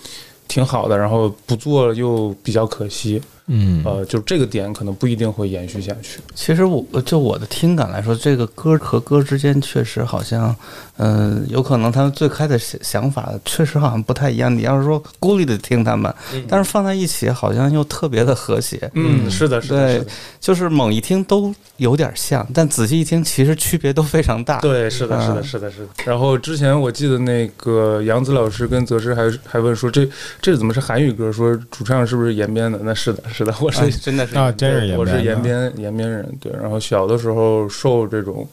[0.47, 3.19] 挺好的，然后不做又比较可惜。
[3.47, 6.19] 嗯呃，就这个点可能不一定会延续下去。
[6.35, 10.55] 其实我就我的听感来说，这个歌和歌之间确实好像，
[10.97, 14.55] 嗯、有可能他们最开的想想法确实好像不太一样。
[14.55, 16.13] 你要是说孤立的听他们，
[16.47, 20.07] 但是放在一起好像又特别的和谐，嗯，是的，是的，对，
[20.39, 24.59] 就是猛一听都有点像，但仔细一听其实区别都非常大。
[24.59, 25.87] 对，是的，是的，嗯是的，是的。
[26.03, 30.07] 然后之前我记得那个杨子老师跟泽师还还问说，这
[30.41, 31.31] 这怎么是韩语歌？
[31.31, 32.79] 说主唱是不是延边的？
[32.83, 36.27] 那是的，是的，我是、哎真的是啊，真是我是延边延边人。
[36.41, 38.47] 对，然后小的时候受这种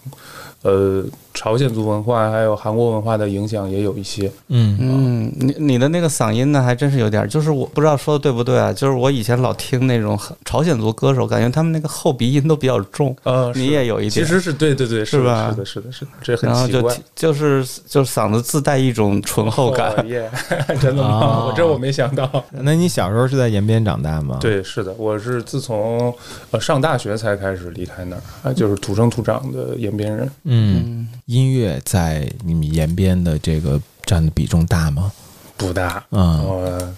[0.61, 1.03] 呃
[1.35, 4.31] 朝鲜族文化还有韩国文化的影响也有一些。
[4.49, 16.97] 嗯嗯，你你的那个嗓音呢，还真是有点儿，就是我不知道说的对不对啊，就是我以前老听那种朝鲜族歌手，感觉他们那个后鼻音都比较重，呃，你也有一点，其实是对对对，是吧是的，是的，是的，这很然后就奇怪。
[17.17, 20.31] 就是就是嗓子自带一种醇厚感，哦耶，
[20.81, 21.09] 真的吗？
[21.09, 22.31] 哦我这我没想到。
[22.53, 26.15] 那你小时候是在延边长大吗？，对，是的，我是自从
[26.53, 30.31] 呃上大学才开始离开那儿，啊，就是土生土长的延边人。
[30.45, 35.13] 嗯，音乐在你们延边的这个占的比重大吗？
[35.57, 36.95] 不大，嗯呃，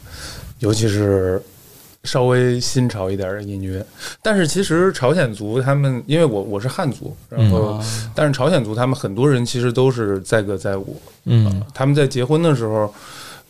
[0.59, 1.41] 尤其是
[2.05, 3.85] 稍微新潮一点的音乐。
[4.23, 7.81] 但是其实朝鲜族他们，因为我我是汉族，然后、
[8.15, 12.93] 但是朝鲜族他们很多人其实都是载歌载舞，嗯他们在结婚的时候。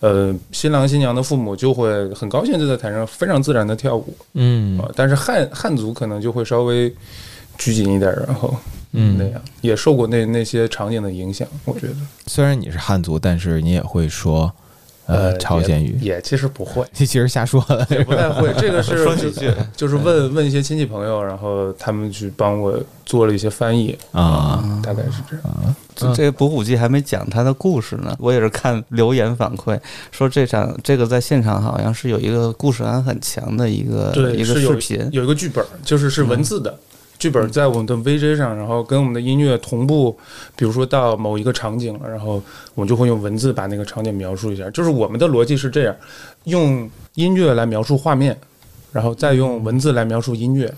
[0.01, 6.95] 呃，新郎新娘的父母就会很高兴，就在台上非常自然的跳舞嗯啊、但是汉汉族可能就会稍微
[7.59, 8.55] 拘谨一点，然后
[8.92, 11.95] 嗯那嗯，样也受过那那些场景的影响，我觉得。
[12.27, 14.51] 虽然你是汉族，但是你也会说
[15.07, 17.87] 呃朝鲜语，也也其实不会，你 其实瞎说的。
[17.90, 18.53] 也不太会。
[18.59, 25.75] 这个是说几句就是问问一些亲戚朋友，然后他们去帮我做了一些翻译啊，大概是这样。
[25.95, 36.79] 这这个补虎记还没讲他的故事呢，我也是看留言反馈说这场这个在现场好像是有一个故事感很强的一个对，一个是有视频，有一个剧本，就是是文字的。
[37.18, 40.16] 剧本在我们的 VJ 上，然后跟我们的音乐同步，
[40.55, 42.42] 比如说到某一个场景了，然后
[42.74, 44.68] 我们就会用文字把那个场景描述一下。
[44.70, 45.96] 就是我们的逻辑是这样：
[46.44, 48.37] 用音乐来描述画面，
[48.92, 50.72] 然后再用文字来描述音乐。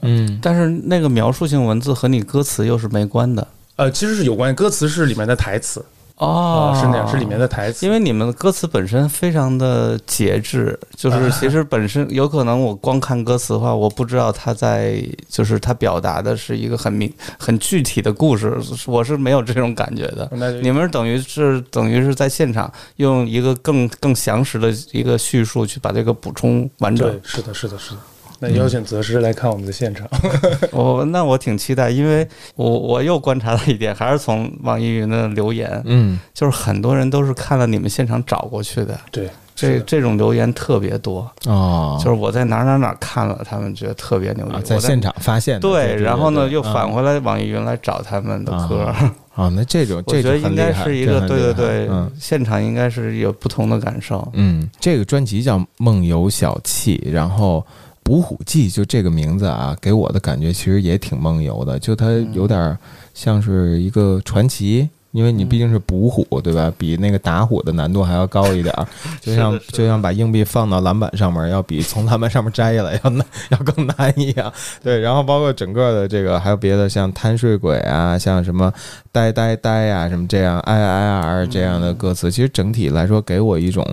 [0.00, 5.84] 嗯但是那个描述性文字和你歌词又是没关的呃，其实是有关，歌词是里面的台词
[6.22, 7.84] 哦啊，是那样，是里面的台词。
[7.84, 18.56] 因为你们的歌词本身非常的节制，就是其实 本身有可能我光看歌词的话，我不知道他在就是他表达的是一个很明很具体的故事，
[18.86, 20.30] 我是没有这种感觉的。
[20.62, 27.20] 你们等于是等于是在现场用一个更更详实的一个叙述去把这个补充完整对，。
[27.24, 28.00] 是的，是的，是的。
[28.42, 30.08] 那邀请泽师来看我们的现场，
[30.72, 32.26] 我那我挺期待，因为
[32.56, 38.98] 我我又观察到一点，还是从网易云的留言，嗯就是很多人都是看了你们现场找过去的。
[39.12, 44.56] 对，这这种留言特别多，哦，就是我在哪儿哪儿哪儿看了，他们觉得特别牛逼。
[44.56, 48.92] 啊，在现场发现的对，然后呢又返回来网易云来找他们的歌，
[49.36, 54.26] 啊， 那这种我这觉得应该是一个对对对嗯，现场应该是有不同的感受。
[54.32, 57.64] 嗯，这个专辑叫《梦游小憩》，然后
[58.02, 62.76] 《捕虎记》就这个名字啊，给我的感觉其实也挺梦游的，就它有点
[63.14, 64.88] 像是一个传奇。
[65.12, 66.72] 因为你毕竟是补虎，对吧？
[66.76, 68.86] 比那个打虎的难度还要高一点儿，
[69.20, 74.52] 就像就像把硬币放到篮板上面，要比从篮板上面摘下来要难， 要更难一样。
[74.82, 78.72] 对，然后包括整个的这个还有别的，像贪睡鬼啊，像什么
[79.12, 83.86] 呆呆呆啊，什么这样 i i r 这样的歌词，其实整体来说给我一种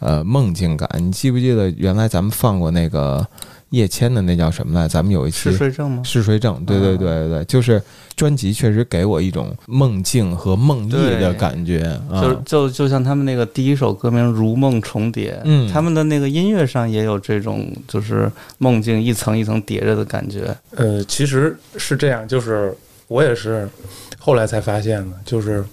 [0.00, 0.88] 呃梦境感。
[0.98, 3.26] 你记不记得原来咱们放过那个
[3.74, 4.86] 叶谦的那叫什么来？
[4.86, 6.02] 咱们有一期嗜睡症吗？
[6.04, 7.82] 嗜睡症，对对对对对，就是
[8.14, 12.22] 专辑确实给我一种梦境和梦呓的感觉啊。
[12.22, 20.56] 就就就像他们那个第一首歌名《如梦重叠》，嗯他们的那个音乐上也有这种就是梦境一层一层叠着的感觉。
[20.76, 22.72] 呃，其实是这样，就是
[23.08, 23.68] 我也是
[24.18, 25.64] 后来才发现的，就是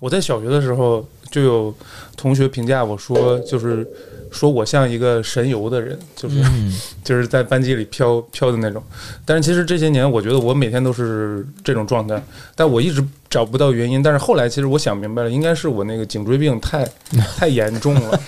[0.00, 1.74] 我在小学的时候就有
[2.16, 3.86] 同学评价我说，就是
[4.30, 6.72] 说我像一个神游的人，就是、嗯
[7.04, 8.82] 就是在班级里飘飘的那种。
[9.24, 12.20] 但是其实这些年，我觉得我每天都是这种状态，
[12.54, 14.02] 但我一直找不到原因。
[14.02, 16.88] 但是后来其实我想明白了，应该是我那个颈椎病太
[17.36, 18.20] 太严重了，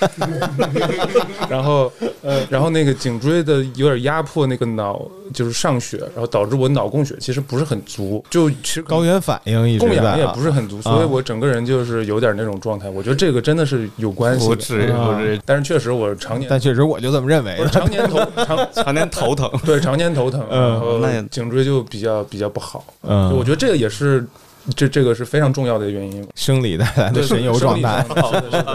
[1.49, 1.91] 然后
[2.23, 5.01] 呃，然后那个颈椎的有点压迫那个脑，
[5.33, 12.89] 就是上血，然后导致我脑供血其实不是很足，就其实高原反应一直供氧也不是很足，所以我整个人就是有点那种状态。
[12.91, 15.07] 我觉得这个真的是有关系的，不至于，啊。
[15.07, 17.57] 不至于，但是确实我常年但确实我就这么认为。
[17.73, 19.51] 常年头常 常年头疼。
[19.65, 20.61] 对常年头疼，嗯。
[20.61, 22.85] 然后那颈椎就比较比较不好。
[23.03, 24.27] 嗯，我觉得这个也是
[24.77, 26.27] 这这个是非常重要的原因。
[26.35, 28.05] 生理带来的神游状态，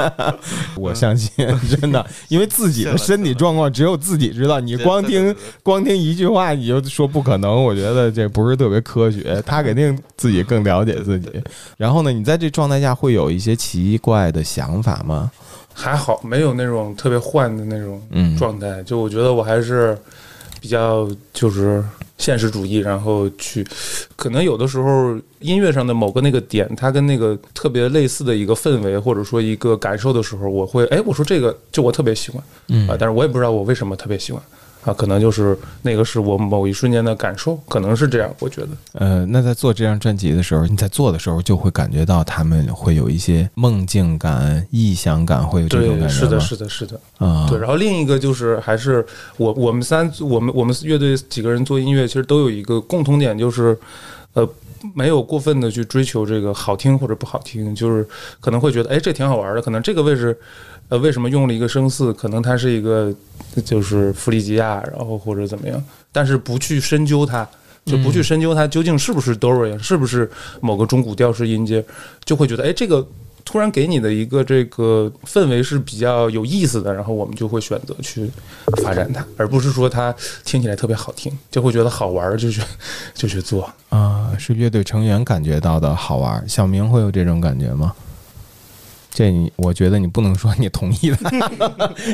[0.75, 1.32] 我相信
[1.79, 9.41] 真的，因为自己的身体状况只有自己知道，你光听光听一句话你就说不可能，我觉得这不是特别科学。
[9.45, 11.29] 他肯定自己更了解自己。
[11.77, 15.32] 然后呢，你在这状态下会有一些奇怪的想法吗？
[15.75, 18.84] 还好没有那种特别幻的那种嗯状态。
[18.84, 19.97] 就我觉得我还是
[20.62, 21.84] 比较就是
[22.17, 23.65] 现实主义，然后去
[24.15, 32.88] 可能有的时候音乐上的某个那个点，它跟那个特别类似的一个氛围或者说一个感受的时候，我会哎，我说这个就我特别喜欢嗯。
[32.88, 34.41] 啊，但是我也不知道我为什么特别喜欢
[34.86, 38.67] 啊，可能就是那个是我某一瞬间的感受，可能是这样，我觉得。
[38.93, 47.00] 呃，那在做这张专辑的时候，你在做的时候就会感觉到他们会有一些梦境感、臆想感，会有这种，感觉是的，是的，是的。
[47.17, 49.06] 啊，对，然后另一个就是还是
[49.38, 53.78] 我我们三我们我们乐队几个人做音乐，其实都有一个共同点，就是
[54.34, 54.48] 呃
[54.93, 58.06] 没有过分的去追求这个好听或者不好听，就是
[58.41, 60.38] 可能会觉得哎这挺好玩的，可能这个位置
[60.89, 63.13] 呃为什么用了一个声四，可能它是一个
[63.65, 67.48] 就是弗里吉亚，然后或者怎么样，但是不去深究它。
[67.86, 71.84] 就不去深究它究竟是不是 Dorian，是不是某个中古调式音阶，
[72.24, 73.06] 就会觉得哎，这个
[73.43, 78.32] 突然给你的一个这个氛围是比较有意思的，然后我们就会选择去
[78.82, 80.15] 发展它，而不是说它
[80.46, 82.62] 听起来特别好听，就会觉得好玩儿就去
[83.13, 83.69] 就去做。
[83.89, 86.41] 啊，是乐队成员感觉到的好玩。
[86.47, 87.93] 小明会有这种感觉吗？
[89.14, 91.18] 这你，我觉得你不能说你同意的，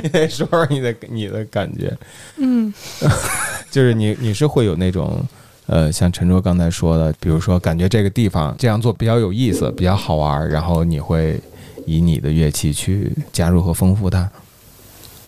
[0.03, 1.97] 你得说说你的你的感觉。
[2.37, 2.73] 嗯，
[3.71, 5.23] 就是你你是会有那种
[5.67, 11.39] 呃，像陈卓刚才说的，比如说感觉这个地方这样做比较有意思，比较好玩，然后你会
[11.85, 14.29] 以你的乐器去加入和丰富它。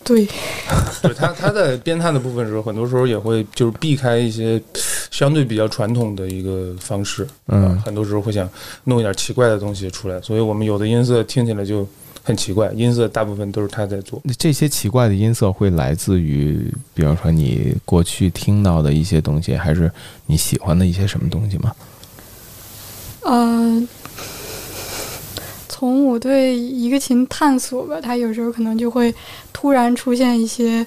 [0.03, 0.27] 对，
[1.01, 4.61] 对他他在编探的部分时候，很多时候也会就是避开一些
[5.11, 8.49] 相对比较传统的一个方式，嗯啊很多时候会想
[8.85, 11.87] 弄一点奇怪的东西出来，所以我们有的音色听起来就
[12.23, 14.19] 很奇怪，音色大部分都是他在做。
[14.23, 19.91] 那这些奇怪的音色会来自于，比方说你过去听到的一些东西，还是
[20.25, 21.73] 你喜欢的一些什么东西吗？
[23.23, 23.87] 呃，
[25.81, 29.11] 从我对一个琴探索吧，它有时候可能就会
[29.51, 30.85] 突然出现一些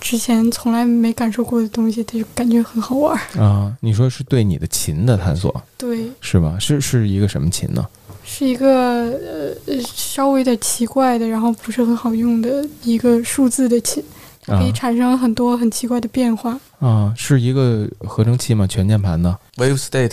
[0.00, 3.38] 之前从来没感受过的东西，它就感觉很好玩儿。
[3.38, 6.56] 啊，你说是对你的琴的探索对，是吧？
[6.58, 7.86] 是是一个什么琴呢？
[8.24, 8.66] 是一个
[9.10, 14.02] 呃呃稍微有点奇怪的，然后不是很好用的一个数字的琴，
[14.46, 16.58] 它可以啊产生很多很奇怪的变化。
[16.80, 18.66] 啊，是一个合成器吗？
[18.66, 20.12] 全键盘的 Wave State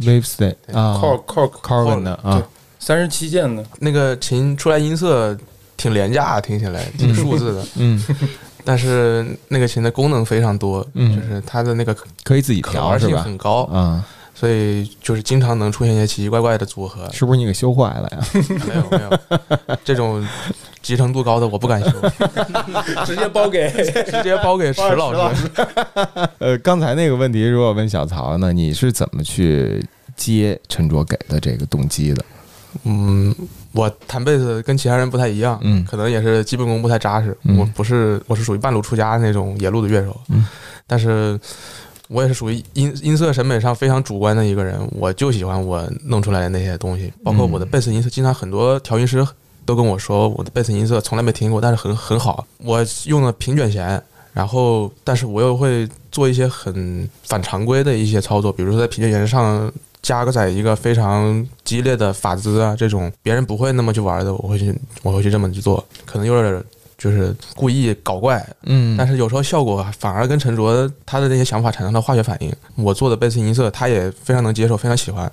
[0.00, 2.48] Wave State 啊 Cork Cork Corwin 的对啊，
[2.78, 5.36] 三十七键的，那个琴出来音色
[5.76, 8.02] 挺廉价，听起来挺数字的，嗯
[8.64, 13.22] 但是那个琴的功能非常多，嗯就是它的那个可以自己调是吧？
[13.22, 14.04] 很高，啊，
[14.34, 17.08] 所以就是经常能出现一些奇奇怪怪的组合。
[17.10, 18.18] 是不是你给修坏了呀？
[18.66, 20.22] 没有没有，这种
[20.82, 21.90] 集成度高的我不敢修，
[23.06, 23.70] 直接包给
[24.04, 25.50] 直接包给池老师。
[26.38, 29.82] 呃，刚才那个问题，如果问小曹呢，你是怎么去
[30.14, 32.22] 接陈卓给的这个动机的？
[32.84, 33.34] 嗯，
[33.72, 37.36] 我弹贝斯跟其他人不太一样，嗯可能也是基本功不太扎实。
[37.44, 40.46] 嗯我不是我是属于半路出家那种野路的乐手，嗯
[40.86, 41.38] 但是
[42.08, 49.26] 我也是属于音音色审美上非常主观的一个人，我就喜欢我弄出来的那些东西，包括我的贝斯音色，经常很多调音师
[49.64, 52.46] 都跟我说我的贝斯音色从来没听过，但是很很好。
[52.58, 54.02] 我用了平卷弦。
[54.34, 59.72] 然后，但是我又会做一些很反常规的一些操作，比如说在平卷弦上
[60.08, 66.64] 加个在一个非常激烈的法兹啊，这种别人不会那么去玩的，我会去我会去这么去做，可能有点
[66.96, 72.50] 就是故意搞怪，嗯但是有时候效果反而跟陈卓他的那些想法产生了化学反应。
[72.74, 75.30] 我做的贝斯音色，他也非常能接受，非常喜欢。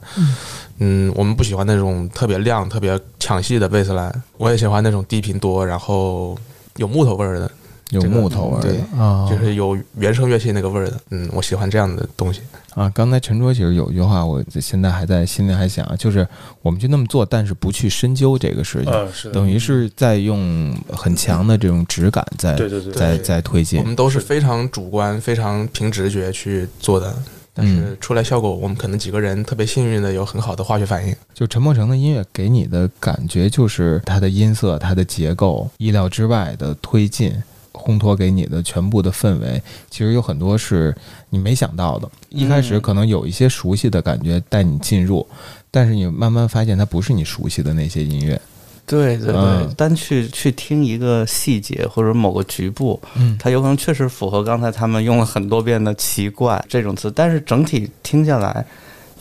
[0.79, 6.37] 嗯，我们不喜欢那种特别亮、特别抢戏的贝斯兰，我也喜欢那种低频多，然后
[6.75, 7.49] 有木头味儿的，
[7.91, 10.99] 有木头味儿对的啊，就是有原声乐器那个味儿的。
[11.11, 12.41] 嗯，我喜欢这样的东西。
[12.73, 16.27] 啊，刚才陈卓其实有一句话，我现在还在心里还想，就是
[16.61, 23.85] 我们就那么做，但是不去深究这个事情，嗯，是，等于是在用很强的这种质感在对对对，在在推进我。
[23.85, 27.15] 们都是非常主观、非常凭直觉去做的，
[27.53, 31.15] 但是出来效果，我们可能几个人特别幸运的有很好的化学反应。
[31.33, 37.33] 就陈默成的音乐给你的感觉，就是它的音色、它的结构意料之外的推进，
[37.75, 40.95] 烘托给你的全部的氛围，其实有很多是
[41.29, 42.09] 你没想到的。
[42.29, 45.25] 一开始嗯可能有一些熟悉的感觉带你进入，
[45.69, 48.39] 但是你慢慢发现它不是你熟悉的那些音乐。
[48.87, 58.63] 对对对，嗯单去去听一个细节或者某个局部，嗯它有可能确实符合刚才他们用了很多遍的“奇怪”这种词，但是整体听下来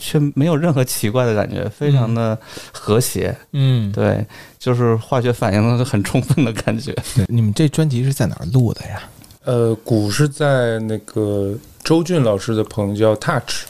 [0.05, 2.37] 却没有任何奇怪的感觉，非常的
[2.71, 3.35] 和谐。
[3.53, 4.23] 嗯，对，
[4.59, 6.93] 就是化学反应很充分的感觉。
[7.15, 9.01] 对，你们这专辑是在哪儿录的呀？
[9.45, 13.65] 呃，鼓是在那个周俊老师的棚叫 Touch，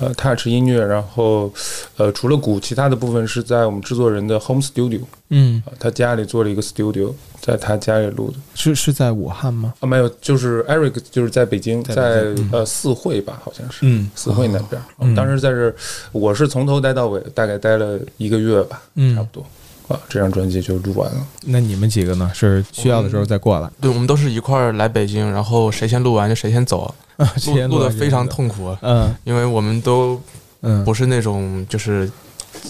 [0.00, 1.52] 呃，Touch 音乐，然后
[1.96, 8.38] 呃，除了鼓，其他的部分是在我们制作人的 Home Studio，嗯，啊，他家里做了一个 studio，在他家里录的。
[8.54, 9.74] 是是在武汉吗？
[9.80, 13.78] 啊，没有，就是 Eric 就是在北京，在呃四惠吧，好像是。
[13.82, 15.74] 嗯四惠那边，嗯当时在这，
[16.12, 19.46] 我是从头待到尾，大概待了一个月吧，嗯差不多。
[19.90, 21.26] 啊，这张专辑就录完了。
[21.46, 22.30] 那你们几个呢？
[22.32, 26.94] 是需要的时候再过来，对，我们都是一块儿来北京，然后谁先录完就谁先走，
[27.46, 28.26] 录录的非常。
[28.28, 30.20] 痛苦，嗯因为我们都
[30.62, 32.08] 嗯，不是那种就是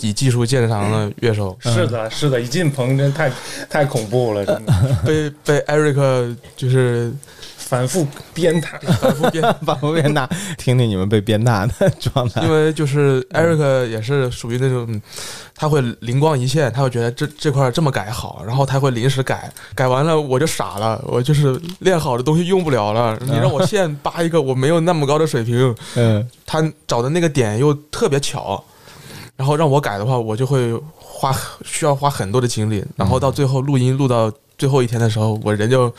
[0.00, 3.30] 以技术见长的乐手，嗯是的，是的，一进棚真太
[3.68, 4.72] 太恐怖了，真的，
[5.04, 7.12] 被被 Eric 就是
[7.70, 8.04] 反复
[8.34, 8.80] 鞭挞。
[8.98, 12.42] 反复编，反复变大，听听你们被鞭挞的状态。
[12.42, 15.00] 因为就是 Eric 也是属于那种，
[15.54, 28.64] 他会灵光一现，他会觉得这这块这么改好，然后他会临时改，改完了我就傻了，我就是练好的东西用不了了，你让我现扒一个我没有那么高的水平，嗯他找的那个点又特别巧，
[29.36, 35.94] 然后让我改的话，我就会花需要花很多的精力，然后到最后录音录到最后一天的时候，我人就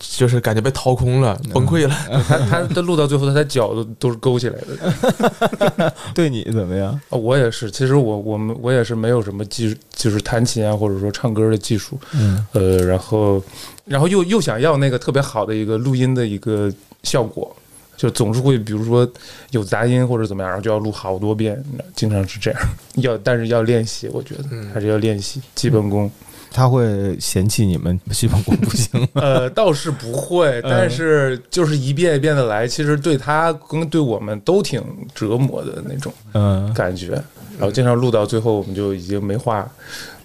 [0.00, 1.94] 就是感觉被掏空了，崩溃了。
[2.26, 5.92] 他他他录到最后，他的脚都都是勾起来的。
[6.14, 6.98] 对你怎么样？
[7.10, 13.42] 啊，我也是，其实我我们我也是没有什么技，就是弹琴啊，或者说唱歌的技术，嗯呃，然后
[13.84, 16.72] 然后又又想要那个特别好的一个录音的一个
[17.02, 17.54] 效果，
[17.96, 19.06] 就总是会比如说
[19.50, 21.62] 有杂音或者怎么样，然后就要录好多遍，
[21.94, 22.60] 经常是这样。
[22.96, 26.10] 要但是要练习，我觉得嗯还是要练习基本功。
[26.52, 29.08] 他会嫌弃你们基本功不行吗？
[29.22, 34.82] 呃，倒是不会，但是就是一遍一遍的来，其实对他跟对我们都挺
[35.14, 37.10] 折磨的那种嗯，感觉。
[37.58, 39.70] 然后经常录到最后，我们就已经没话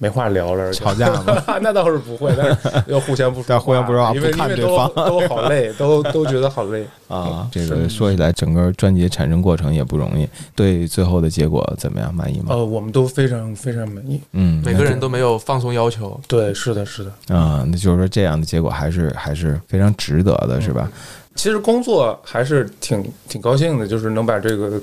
[0.05, 1.43] 没话聊了，吵架了？
[1.63, 6.85] 那倒是不会，但是要互相不说但互相不说话因为看因为都对方都好累，都都觉得好累。
[7.09, 10.27] 啊，这个说起来，整个专辑产生过程也不容易。
[10.55, 12.13] 对最后的结果怎么样？
[12.13, 12.45] 满意吗？
[12.49, 14.21] 呃，我们都非常非常满意。
[14.33, 17.35] 嗯，每个人都没有放松要求，对，是的，是的。
[17.35, 20.87] 啊，那就是说这样的结果还是还是非常值得的，是吧？
[21.33, 24.79] 其实工作还是挺挺高兴的，就是能把这个。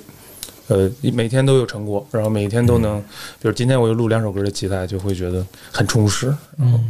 [0.72, 2.98] 呃，每天都有成果，然后每天都能，
[3.40, 6.80] 比如今天我又录两首歌的吉他，就会觉得很充实，然后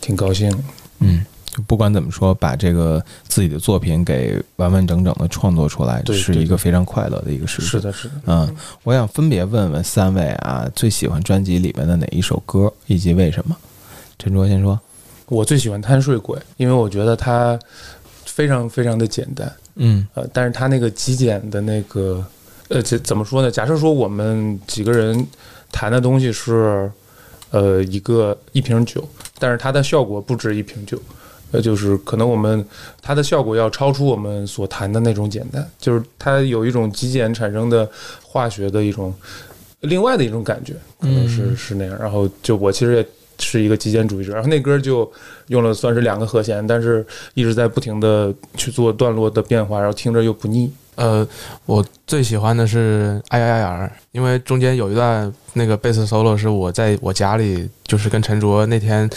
[0.00, 0.50] 挺高兴。
[0.98, 1.24] 嗯，
[1.54, 7.70] 就不管怎么说，把这个自己的作品给完完整整的创作出来，是一个非常快乐的一个事情。
[7.70, 8.14] 是的，是的。
[8.26, 13.56] 嗯，我想分别问问三位啊，最喜欢专辑里面的哪一首歌，以及为什么？
[14.18, 14.78] 陈卓先说。
[15.26, 17.58] 我最喜欢《贪睡鬼》，因为我觉得它
[18.24, 22.24] 非常非常的简单，嗯呃，但是它那个极简的那个，
[22.68, 23.50] 呃，怎怎么说呢？
[23.50, 25.26] 假设说我们几个人
[25.72, 26.90] 谈的东西是，
[27.50, 29.02] 呃，一个一瓶酒，
[29.38, 31.00] 但是它的效果不止一瓶酒，
[31.50, 32.62] 呃，就是可能我们
[33.00, 37.88] 它的效果要超出我们所谈的那种简单，就是它有一种极简产生的
[38.22, 39.14] 化学的一种
[39.80, 41.96] 另外的一种感觉，可能是、嗯是那样。
[41.98, 43.06] 然后就我其实也
[43.38, 45.10] 是一个极简主义者，然后那歌就
[45.46, 50.70] 用了算是两个和弦，但是一直在不停的去做段落的变化，然后听着又不腻。
[50.98, 51.26] 呃，
[51.64, 59.08] 我最喜欢的是 I I R，因为中间有一段那个贝斯 solo 是我在我家里就是跟陈卓那天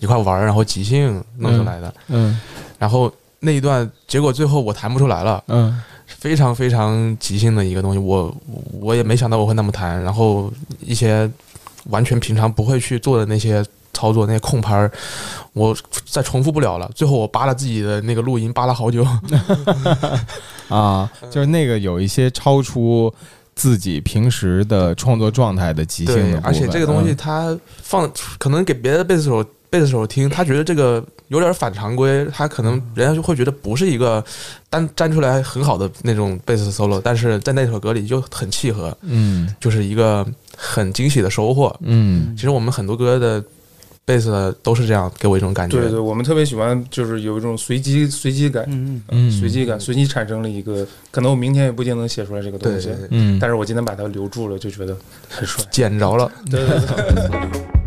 [0.00, 2.38] 一块玩，然后即兴弄出来的，嗯。
[2.78, 3.10] 然后
[3.40, 8.36] 那一段结果最后我弹不出来了，嗯非常非常即兴的一个东西，我
[8.78, 11.30] 我也没想到我会那么弹，然后一些
[11.84, 13.64] 完全平常不会去做的那些
[14.00, 14.90] 操作，那些空拍儿，
[15.52, 15.76] 我
[16.06, 16.90] 再重复不了了。
[16.94, 19.06] 最后我扒了自己的那个录音，扒了好久。
[20.68, 23.12] 啊，就是那个有一些超出
[23.54, 34.24] 自己平时的创作状态的即兴的，部而且这个东西嗯它放可能给别的贝斯手贝斯手听，他觉得这个有点反常规，他可能人家就会觉得不是一个
[34.68, 40.26] 单粘出来很好的那种贝斯 solo，但是在那首歌里就很契合，嗯就是一个
[40.56, 41.76] 很惊喜的收获。
[41.82, 43.44] 嗯其实我们很多歌的
[44.10, 45.78] 贝斯都是这样给我一种感觉。
[45.78, 54.96] 对对，我们特别喜欢，就是有一种随机随机感，嗯，嗯随机感，随机产生了一个，可能我明天也不一定能写出来这个东西，嗯，但是我今天把它留住了，就觉得
[55.28, 55.64] 很帅。
[55.70, 56.28] 捡着了。
[56.50, 57.70] 对对对。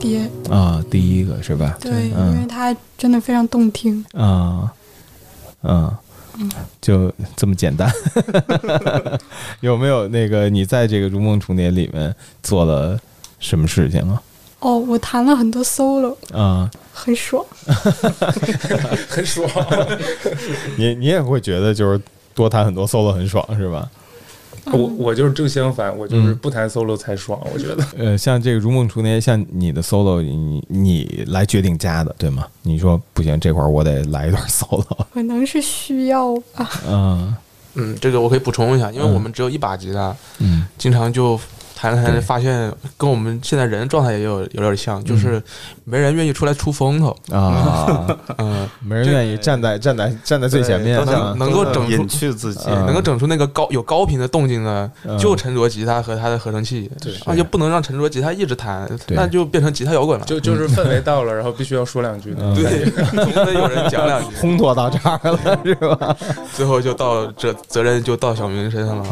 [0.00, 1.76] 重叠》，啊，第一个是吧？
[1.80, 4.04] 对，因嗯为它真的非常动听。
[4.14, 4.72] 啊，
[5.62, 5.92] 嗯，
[6.80, 7.90] 就这么简单。
[9.60, 12.98] 有没有那个你在这个《如梦重叠》里面做了
[13.38, 14.22] 什么事情啊？
[14.60, 17.44] 哦，我弹了很多 solo，啊，很爽。
[19.08, 19.48] 很爽。
[20.76, 22.00] 你你也会觉得就是
[22.34, 23.88] 多弹很多 solo 很爽是吧？
[24.72, 27.84] 我我就是正相反，我就是嗯不弹 solo 才爽，我觉得。
[27.96, 32.46] 呃，像这个《如梦初年》，像你的 solo，你你来决定加的对吗？
[32.62, 34.84] 你说不行，这块儿我得来一段 solo。
[35.14, 36.70] 可能是需要吧。
[36.86, 37.34] 嗯
[37.74, 41.38] 嗯，这个我可以补充一下，因为嗯我们只有一把吉他，嗯经常就
[41.80, 45.42] 弹着弹着发现跟我们现在人的状态也有有点像，就是
[45.84, 47.16] 没人愿意出来出风头。
[47.32, 48.06] 啊，
[48.36, 52.68] 嗯，没人愿意站在站在站在最前面能能够整出隐去自己。
[52.68, 56.90] 嗯能够整出那个高有高频的动静的，嗯就沉着吉他和他的合成器。
[57.00, 60.26] 对而且不能让沉着吉他一直弹，那就变成吉他摇滚了。
[60.26, 62.34] 就就是氛围到了，然后必须要说两句。
[62.38, 62.90] 嗯对，
[63.24, 66.16] 总得有人讲两句，烘托到这儿了是吧？
[66.54, 69.06] 最后就到这责任就到小明身上了。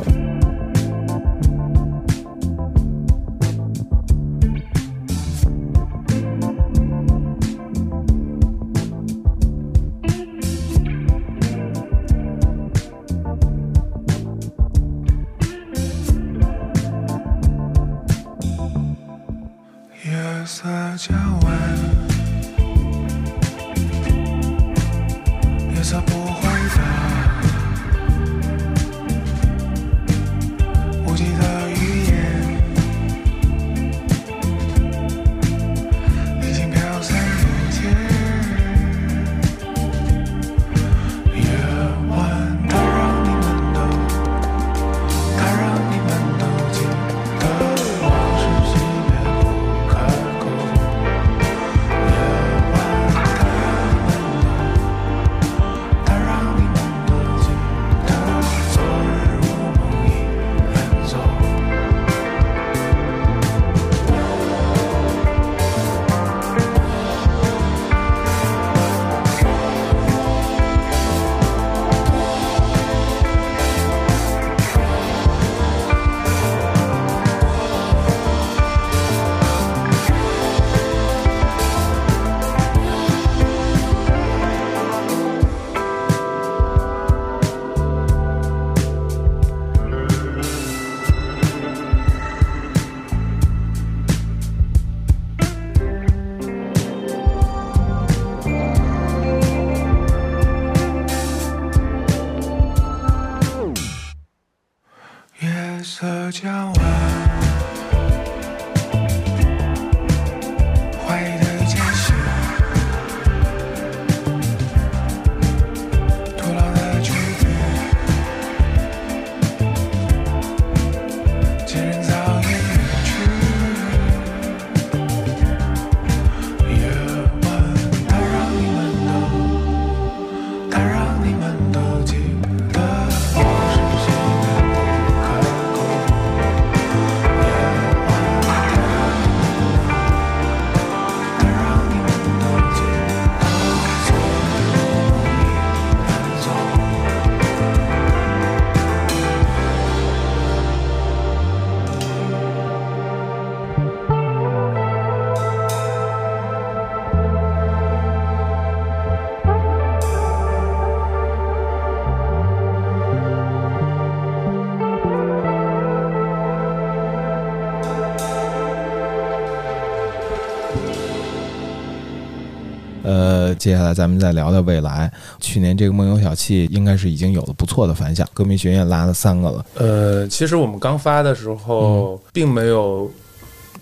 [173.59, 175.11] 接下来咱们再聊聊未来。
[175.41, 179.67] 去年这个梦游小憩应该是已经有了不错的反响，歌迷学院拉了三个了。
[179.75, 183.11] 呃，其实我们刚发的时候，并没有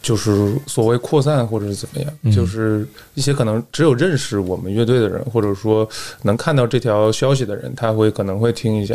[0.03, 5.89] 就是所谓扩散或者是怎么样，嗯就是一些可能只有认识我们乐队的人，或者说
[6.23, 8.95] 能看到这条消息的人，他会可能会听一下。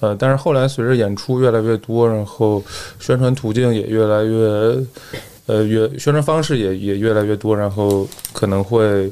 [0.00, 2.62] 呃，但是后来随着演出越来越多，然后
[2.98, 4.36] 宣传途径也越来越，
[5.46, 9.10] 呃，越宣传方式也也越来越多，然后可能会，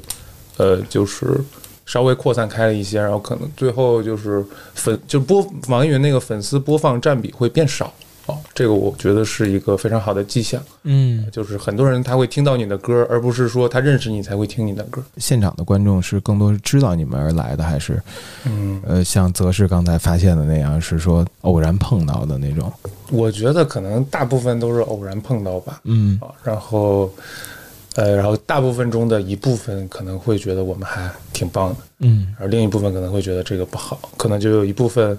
[0.57, 1.41] 呃，就是。
[1.89, 4.45] 稍微扩散开了一些，然后可能最后就是
[4.75, 7.95] 粉就播网易云那个粉丝播放占比会变少
[8.27, 10.61] 啊，这个我觉得是一个非常好的迹象。
[10.83, 15.01] 嗯，就是很多人他会听到你的歌，而不是说他认识你才会听你的歌。
[15.19, 18.03] 现场的观众是更多是知道你们而来的，还是
[18.47, 22.73] 嗯，呃像泽是刚才发现的那样，是说偶然碰到的那种？
[23.13, 25.81] 我觉得可能大部分都是偶然碰到吧。
[25.85, 27.09] 嗯啊，然后，
[27.97, 35.19] 呃，然后大部分中的一部分可能会觉得我们还挺棒的，嗯而另一部分可能会觉得这个不好，可能就有一部分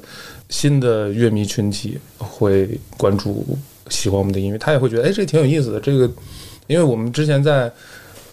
[0.50, 3.44] 新的乐迷群体会关注、
[3.90, 5.80] 喜欢我们的音乐，他也会觉得，哎，这挺有意思的。
[5.80, 6.08] 这个，
[6.68, 7.72] 因为我们之前在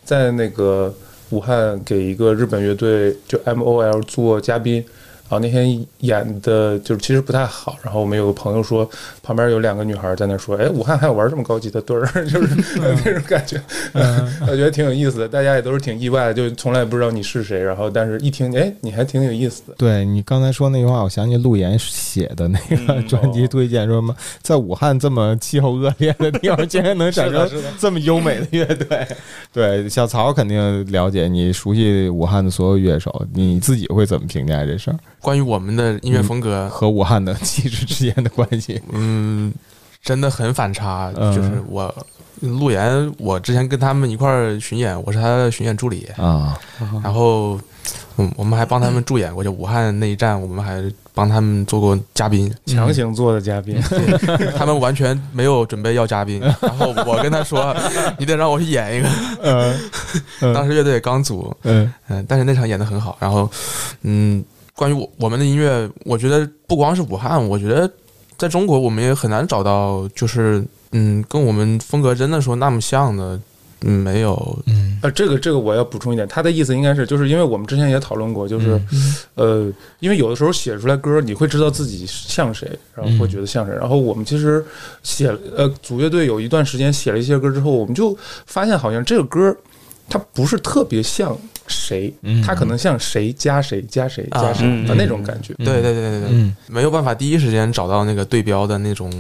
[0.05, 0.95] 在那个
[1.31, 4.85] 武汉给一个日本乐队就 M O L 做嘉宾。
[5.27, 8.89] 然后那天演的就是其实不太好，然后我们有个朋友说，
[9.23, 13.61] 旁边有两个女孩在那说，哎，武汉还有玩这么高级的队儿，就是 那种感觉，
[14.43, 15.29] 我觉得挺有意思的。
[15.29, 19.75] 大家也都是挺意外的，就从来不知道你是谁，然后但是一听，哎，你还挺有意思的。
[19.79, 27.51] 对你刚才说那句话，我想起陆岩写的那个嗯专辑推荐，说什么在武汉这么气候恶劣的地方，竟然能产生
[27.81, 29.07] 这么优美的乐队。
[29.53, 38.79] 对，小曹肯定了解你，熟悉武汉的所有乐手，你自己会怎么评价这事儿关于我们的音乐风格，和武汉的气质之间的关系？
[38.93, 39.51] 嗯，
[40.03, 41.11] 真的很反差。
[41.17, 41.93] 嗯就是我
[42.41, 46.61] 陆岩，我之前跟他们一块儿巡演，我是他的巡演助理，啊，
[47.03, 47.59] 然后
[48.19, 53.81] 嗯，我们还帮他们助演过，就武汉那一站，我们还帮他们做过嘉宾，强行做的嘉宾，
[54.59, 57.75] 他们完全没有准备要嘉宾， 然后我跟他说，
[58.19, 59.09] 你得让我去演一个。
[59.43, 59.75] 嗯
[60.53, 63.17] 当时乐队也刚组，嗯嗯，但是那场演的很好。
[63.21, 63.51] 然后，
[64.03, 64.45] 嗯，
[64.75, 67.91] 关于我我们的音乐，我觉得不光是武汉，我觉得
[68.37, 73.41] 在中国我们也很难找到，就是嗯，跟我们风格真的说那么像的，
[73.83, 74.59] 嗯，没有。
[74.67, 78.81] 嗯呃，这个这个我要补充一点，他的意思应该是，就是因为我们之前也讨论过，就是、
[79.35, 79.71] 呃，
[80.01, 83.75] 因为有的时候写出来歌，你会知道自己像谁，然后会觉得像谁。
[83.75, 84.65] 然后我们其实
[85.03, 88.17] 写呃组乐队有一段时间写了一些歌之后，我们就
[88.47, 89.55] 发现好像这个歌
[90.09, 91.37] 它不是特别像
[91.67, 95.55] 谁，嗯它可能像谁加谁加谁加谁嗯的那种感觉。
[95.55, 99.11] 对对对对对，嗯没有办法第一时间找到那个对标的那种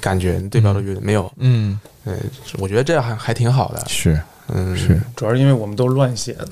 [0.00, 1.30] 感觉，对标的乐队没有。
[1.38, 2.14] 嗯，对，
[2.58, 3.82] 我觉得这样还还挺好的。
[3.88, 5.00] 是嗯，是。
[5.16, 6.50] 主要是因为我们都乱写的，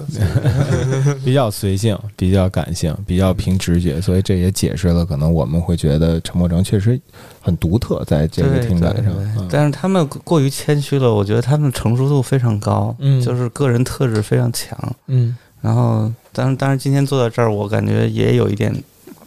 [1.25, 6.99] 比较随性，比较感性，比较凭直觉，所以这也解释了可能我们会觉得陈柏成确实
[7.41, 9.13] 很独特，在这个对听感上。
[9.51, 14.79] 但是他们过于谦虚了，我觉得他们成熟度非常高，嗯就是个人特质非常强。
[15.09, 18.75] 嗯然后，当然，当然，今天坐在这儿，我感觉也有一点，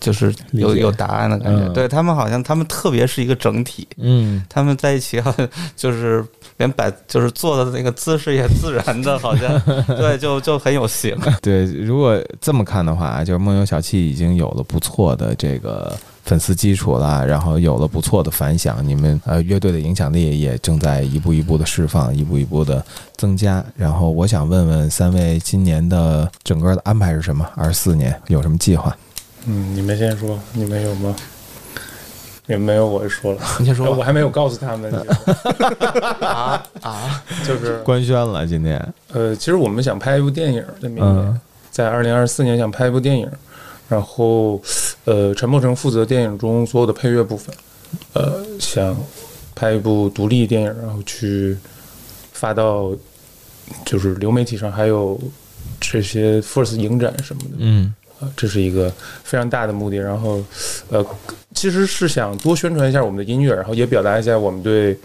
[0.06, 1.64] 就是有有答案的感觉。
[1.64, 6.24] 嗯对他们好像，他们特别是一个整体，嗯他们在一起好像就是
[6.58, 11.18] 连摆就是坐的那个姿势也自然的，好像对，就就很有型。
[11.42, 22.84] 对，如果这么看的话，就是梦游小七已经有了不错的这个粉丝基础了，然后有了不错的反响，你们呃乐队的影响力也正在一步一步的释放，一步一步的
[23.18, 23.64] 增加。
[23.76, 27.46] 然后我想问问三位，今年的整个的安排是什么？
[27.56, 28.96] 二四年有什么计划？
[29.48, 31.16] 嗯，你们先说，你们有吗？
[32.48, 33.96] 你们没有，我就说了， 你先说吧。
[33.98, 34.92] 我还没有告诉他们，
[36.22, 38.80] 啊啊，就是官宣了，今天。
[39.14, 41.40] 呃，其实我们想拍一部电影，在明年，嗯。
[41.72, 43.30] 在二零二四年想拍一部电影，
[43.90, 44.62] 然后
[45.04, 47.54] 呃，陈柏成负责电影中所有的配乐部分，
[48.14, 48.96] 呃，想
[49.54, 51.58] 拍一部独立电影，然后去
[52.32, 52.92] 发到
[53.86, 55.20] 就是流媒体上，还有
[55.82, 58.92] 这些 First 影展什么的，嗯呃，这是一个
[59.24, 59.98] 非常大的目的。
[59.98, 60.44] 然后，
[60.90, 61.06] 呃，
[61.54, 64.98] 其实是想多宣传一下我们的音乐，然后也表达一下我们对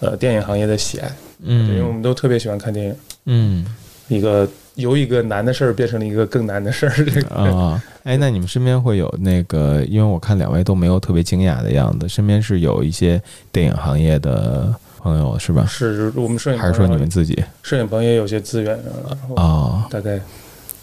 [0.00, 1.10] 呃电影行业的喜爱，
[1.42, 2.96] 嗯因为我嗯们都特别喜欢看电影。
[3.26, 3.64] 嗯
[4.08, 9.82] 一个由一个难的事儿变成了一个更难的事儿，这个、啊，哎，那你们身边会有那个？
[9.84, 15.64] 因为我看两位都没有特别惊讶的样子，身边是有一些电影行业的朋友是吧？
[15.66, 17.42] 是我们摄影还是说你们自己？
[17.62, 18.78] 摄影棚也有些资源，
[19.08, 20.20] 然后哦，大概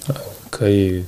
[0.07, 0.15] 呃
[0.49, 1.03] 可以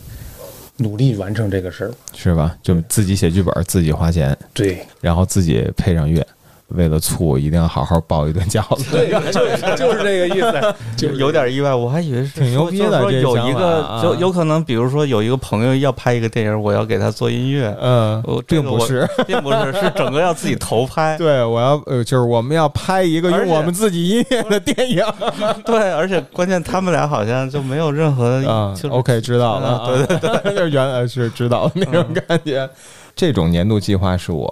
[0.81, 1.91] 努力完成这个事儿。
[2.15, 2.57] 是吧？
[2.61, 6.25] 就自己写剧本，自己花钱，对，然后自己配上乐，
[6.73, 8.85] 为了醋一定要好好包一顿饺子。
[8.91, 19.07] 对，就是就是这个意思， 就是有点意外，我还以为是挺牛逼的说就是有一个就有可能，比如说有一个朋友要拍一个电影，我要给他做音乐，嗯并不是。
[19.27, 21.15] 并不是，是整个要自己投拍。
[21.19, 25.03] 对，我要呃，就是我们要拍一个用我们自己音乐的电影
[25.65, 28.87] 对，而且关键他们俩好像就没有任何啊就是。
[28.87, 32.69] OK，知道了，啊对对对，就是原来是知道的那种感觉。
[33.15, 34.47] 这种年度计划是我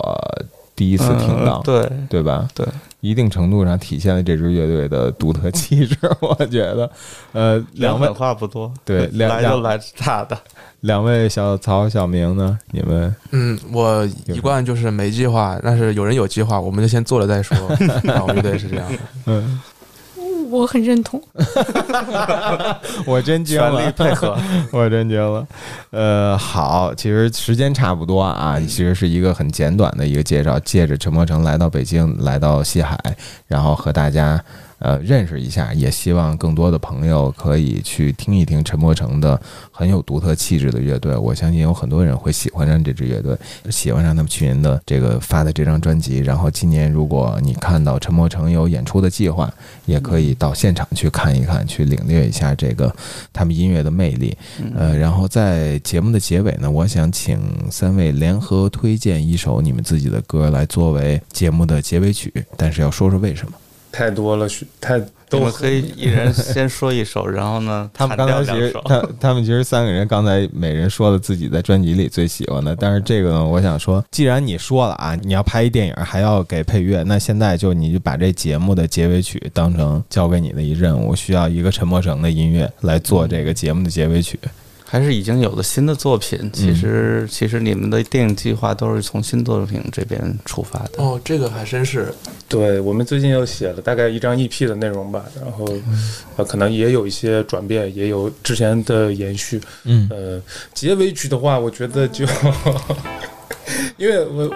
[0.80, 2.48] 第一次听到，嗯对对吧？
[2.56, 2.66] 对，
[3.02, 6.90] 一定程度上体现了这支乐队的独特气质， 我觉得。
[7.34, 10.38] 呃，两位话不多，对 两两来就来差的，
[10.80, 12.58] 两位小曹、小明呢？
[12.72, 17.58] 你们嗯，我一贯就是没计划，但是有人有计划，我们就先做了再说。
[18.14, 18.98] 啊，我觉得是这样的。
[19.26, 19.60] 嗯，
[20.50, 21.22] 我很认同。
[23.06, 24.38] 我真惊全力了，配合。
[24.72, 25.47] 我真惊了。
[25.91, 32.97] 呃，好，其实时间差不多啊，其实是一个很简短的一个介绍，借着陈柏成来到北京，来到西海，
[33.47, 34.43] 然后和大家。
[34.80, 39.40] 呃，认识一下，也希望更多的朋友可以去听一听陈柏成的
[39.72, 41.16] 很有独特气质的乐队。
[41.16, 43.38] 我相信有很多人会喜欢上这支乐队，
[43.70, 46.20] 喜欢上他们去年的这个发的这张专辑。
[46.20, 49.54] 然后今年如果你看到陈柏成有演出的计划，
[49.86, 52.94] 也可以到现场去看一看，去领略一下这个
[53.34, 54.38] 他们音乐的魅力。
[54.76, 63.54] 呃，然后在节目的结尾呢，我想请三位联合推荐一首你们自己的歌来作为节目的结尾曲，但是要说说为什么。
[63.92, 68.74] 太多了，许太我都们可以一人先说一首，然后呢， 他们刚才其实。
[68.86, 84.40] 他他们其实三个人刚才每人说了自己在专辑里最喜欢的，但是这个呢，我想说，既然你说了啊，你要拍一电影还要给配乐，那现在就你就把这节目的结尾曲当成交给你的一任务，需要一个陈默成的音乐来做这个节目的结尾曲。
[84.92, 86.40] 还是已经有了新的作品。
[86.42, 91.04] 嗯其实，其实你们的电影计划都是从新作品这边出发的。
[91.04, 92.12] 哦，这个还真是。
[92.48, 95.68] 对我们最近又写了大概一张 EP 的内容吧，然后
[96.38, 99.62] 呃可能也有一些转变，也有之前的延续。
[99.84, 100.42] 嗯呃，
[100.74, 102.26] 结尾曲的话，我觉得就
[103.98, 104.52] 因为我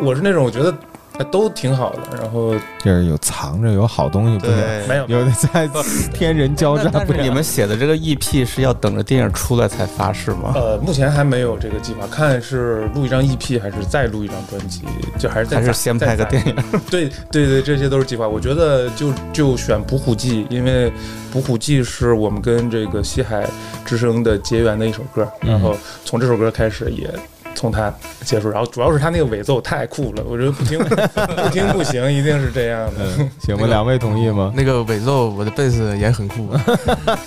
[0.00, 0.72] 我是那种我觉得
[1.18, 5.68] 呃都挺好的，然后就是有藏着有好东西，对，没有有的在
[6.12, 10.52] 天人交战你们写的这个 EP 是要等着电影出来才发是吗？
[10.54, 14.82] 呃目前还没有这个计划，看是录一张 EP 还是再录一张专辑，
[15.18, 16.56] 就还是再还是先拍个电影？
[16.90, 18.26] 对对对，这些都是计划。
[18.26, 20.90] 我觉得就就选《捕虎记》，因为
[21.32, 23.46] 《捕虎记》是我们跟这个西海
[23.84, 27.08] 之声的结缘的一首歌，嗯然后从这首歌开始也。
[27.54, 27.92] 从他
[28.24, 33.04] 结束，然后主要是他那个尾奏太酷了，我觉得不听 不听不行，一定是这样的。
[33.18, 34.52] 嗯，行吧，两位同意吗？
[34.56, 36.48] 那个尾奏，我的贝斯也很酷。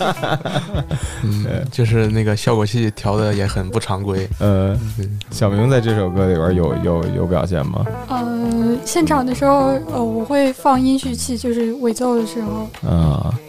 [1.24, 4.28] 嗯，就是那个效果器调的也很不常规。
[4.40, 7.86] 呃，嗯，小明在这首歌里边有有有表现吗？
[8.08, 12.64] 呃，现场的时候，呃，我会放音序器，就是尾奏的时候。
[12.90, 13.45] 啊嗯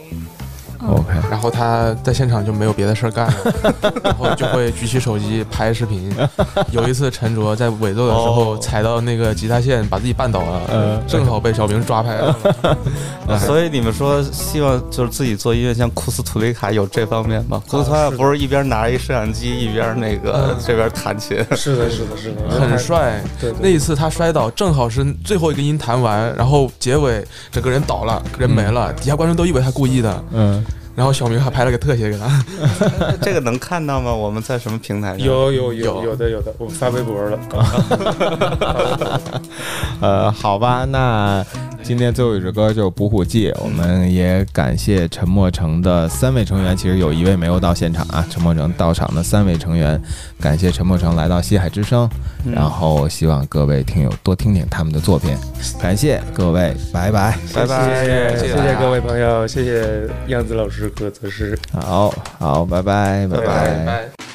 [0.86, 3.34] ，OK，然后他在现场就没有别的事儿干了，
[4.02, 6.12] 然后就会举起手机拍视频。
[6.70, 12.36] 有一次陈卓在尾奏的时候哦踩到那个吉他线，把自己绊倒了，呃正好被小明抓拍了。
[13.38, 17.62] 所以你们说希望就是自己做音乐，像库斯图里卡有这方面吗？
[17.68, 21.36] 库斯图里卡不是一边拿着一摄像机，一边那个嗯这边弹琴。
[21.56, 23.22] 是的，是的，是的，很帅。
[23.40, 30.24] 对对那一次他摔倒，正好是最后一个音弹完，然后结尾整个人倒了，人没了，底下观众都以为他故意的。
[30.32, 30.64] 嗯，
[30.96, 32.44] 然后小明还拍了个特写给他。
[33.22, 34.12] 这个能看到吗？
[34.12, 35.18] 我们在什么平台上？
[35.18, 37.38] 有有有有有的有的，我发微博了。
[40.00, 41.44] 呃，好吧，那
[41.82, 50.00] 今天最后一首歌就是《捕虎记》，我们也感谢陈默成的三位成员，其实有一位没有到现场啊，陈默成到场的三位成员，
[50.40, 52.08] 感谢陈默成来到西海之声，
[52.44, 55.36] 嗯然后希望各位听友多听听他们的作品，
[55.80, 61.58] 感谢各位，拜拜，拜拜谢谢谢谢谢谢各位朋友，谢谢样子老师和泽师。
[61.72, 63.84] 好好，拜拜，拜拜。
[63.86, 64.25] 拜。